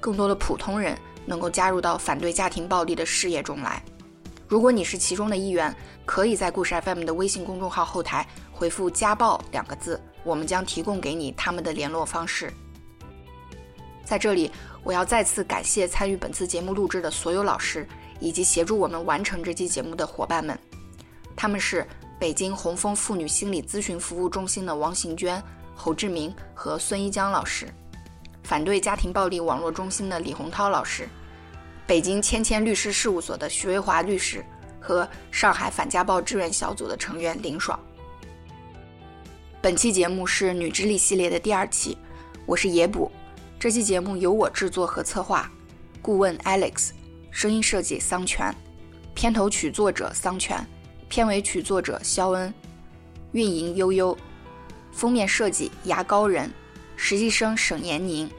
[0.00, 0.98] 更多的普通人。
[1.24, 3.80] 能够加入到反对家庭暴力的事业中来。
[4.48, 5.72] 如果你是其中的一员，
[6.04, 12.52] 可以在故事 FM 的微信公众号后台回复“家暴”两个字，我们将提供给你他们的联络方式。
[14.04, 14.50] 在这里，
[14.82, 17.86] 我要再次感谢参与本次节目录制的所有老师，
[18.18, 20.58] 以及协助我们完成这期节目的伙伴们。
[21.36, 21.86] 他们是
[22.18, 25.40] 北京红枫妇女心理咨询服务中心的王行娟、
[25.76, 27.72] 侯志明和孙一江老师。
[28.42, 31.08] 反对家庭暴力网络中心的李洪涛老师，
[31.86, 34.44] 北京千千律师事务所的徐维华律师
[34.80, 37.78] 和上海反家暴志愿小组的成员林爽。
[39.60, 41.96] 本期节目是女之力系列的第二期，
[42.46, 43.10] 我是野捕。
[43.60, 45.48] 这期节目由我制作和策划，
[46.02, 46.90] 顾问 Alex，
[47.30, 48.52] 声音设计桑泉，
[49.14, 50.66] 片头曲作者桑泉，
[51.08, 52.52] 片尾曲作者肖恩，
[53.30, 54.18] 运营悠悠，
[54.90, 56.52] 封面设计牙膏人。
[57.04, 58.30] 实习生沈延宁，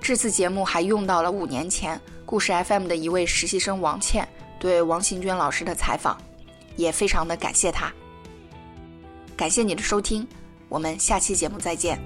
[0.00, 4.26] 这次节目还用到了五年前故事 FM 的一位实习生王倩
[4.60, 6.16] 对王行娟老师的采访，
[6.76, 7.92] 也非常的感谢她。
[9.36, 10.24] 感谢你的收听，
[10.68, 11.98] 我们下期节目再见。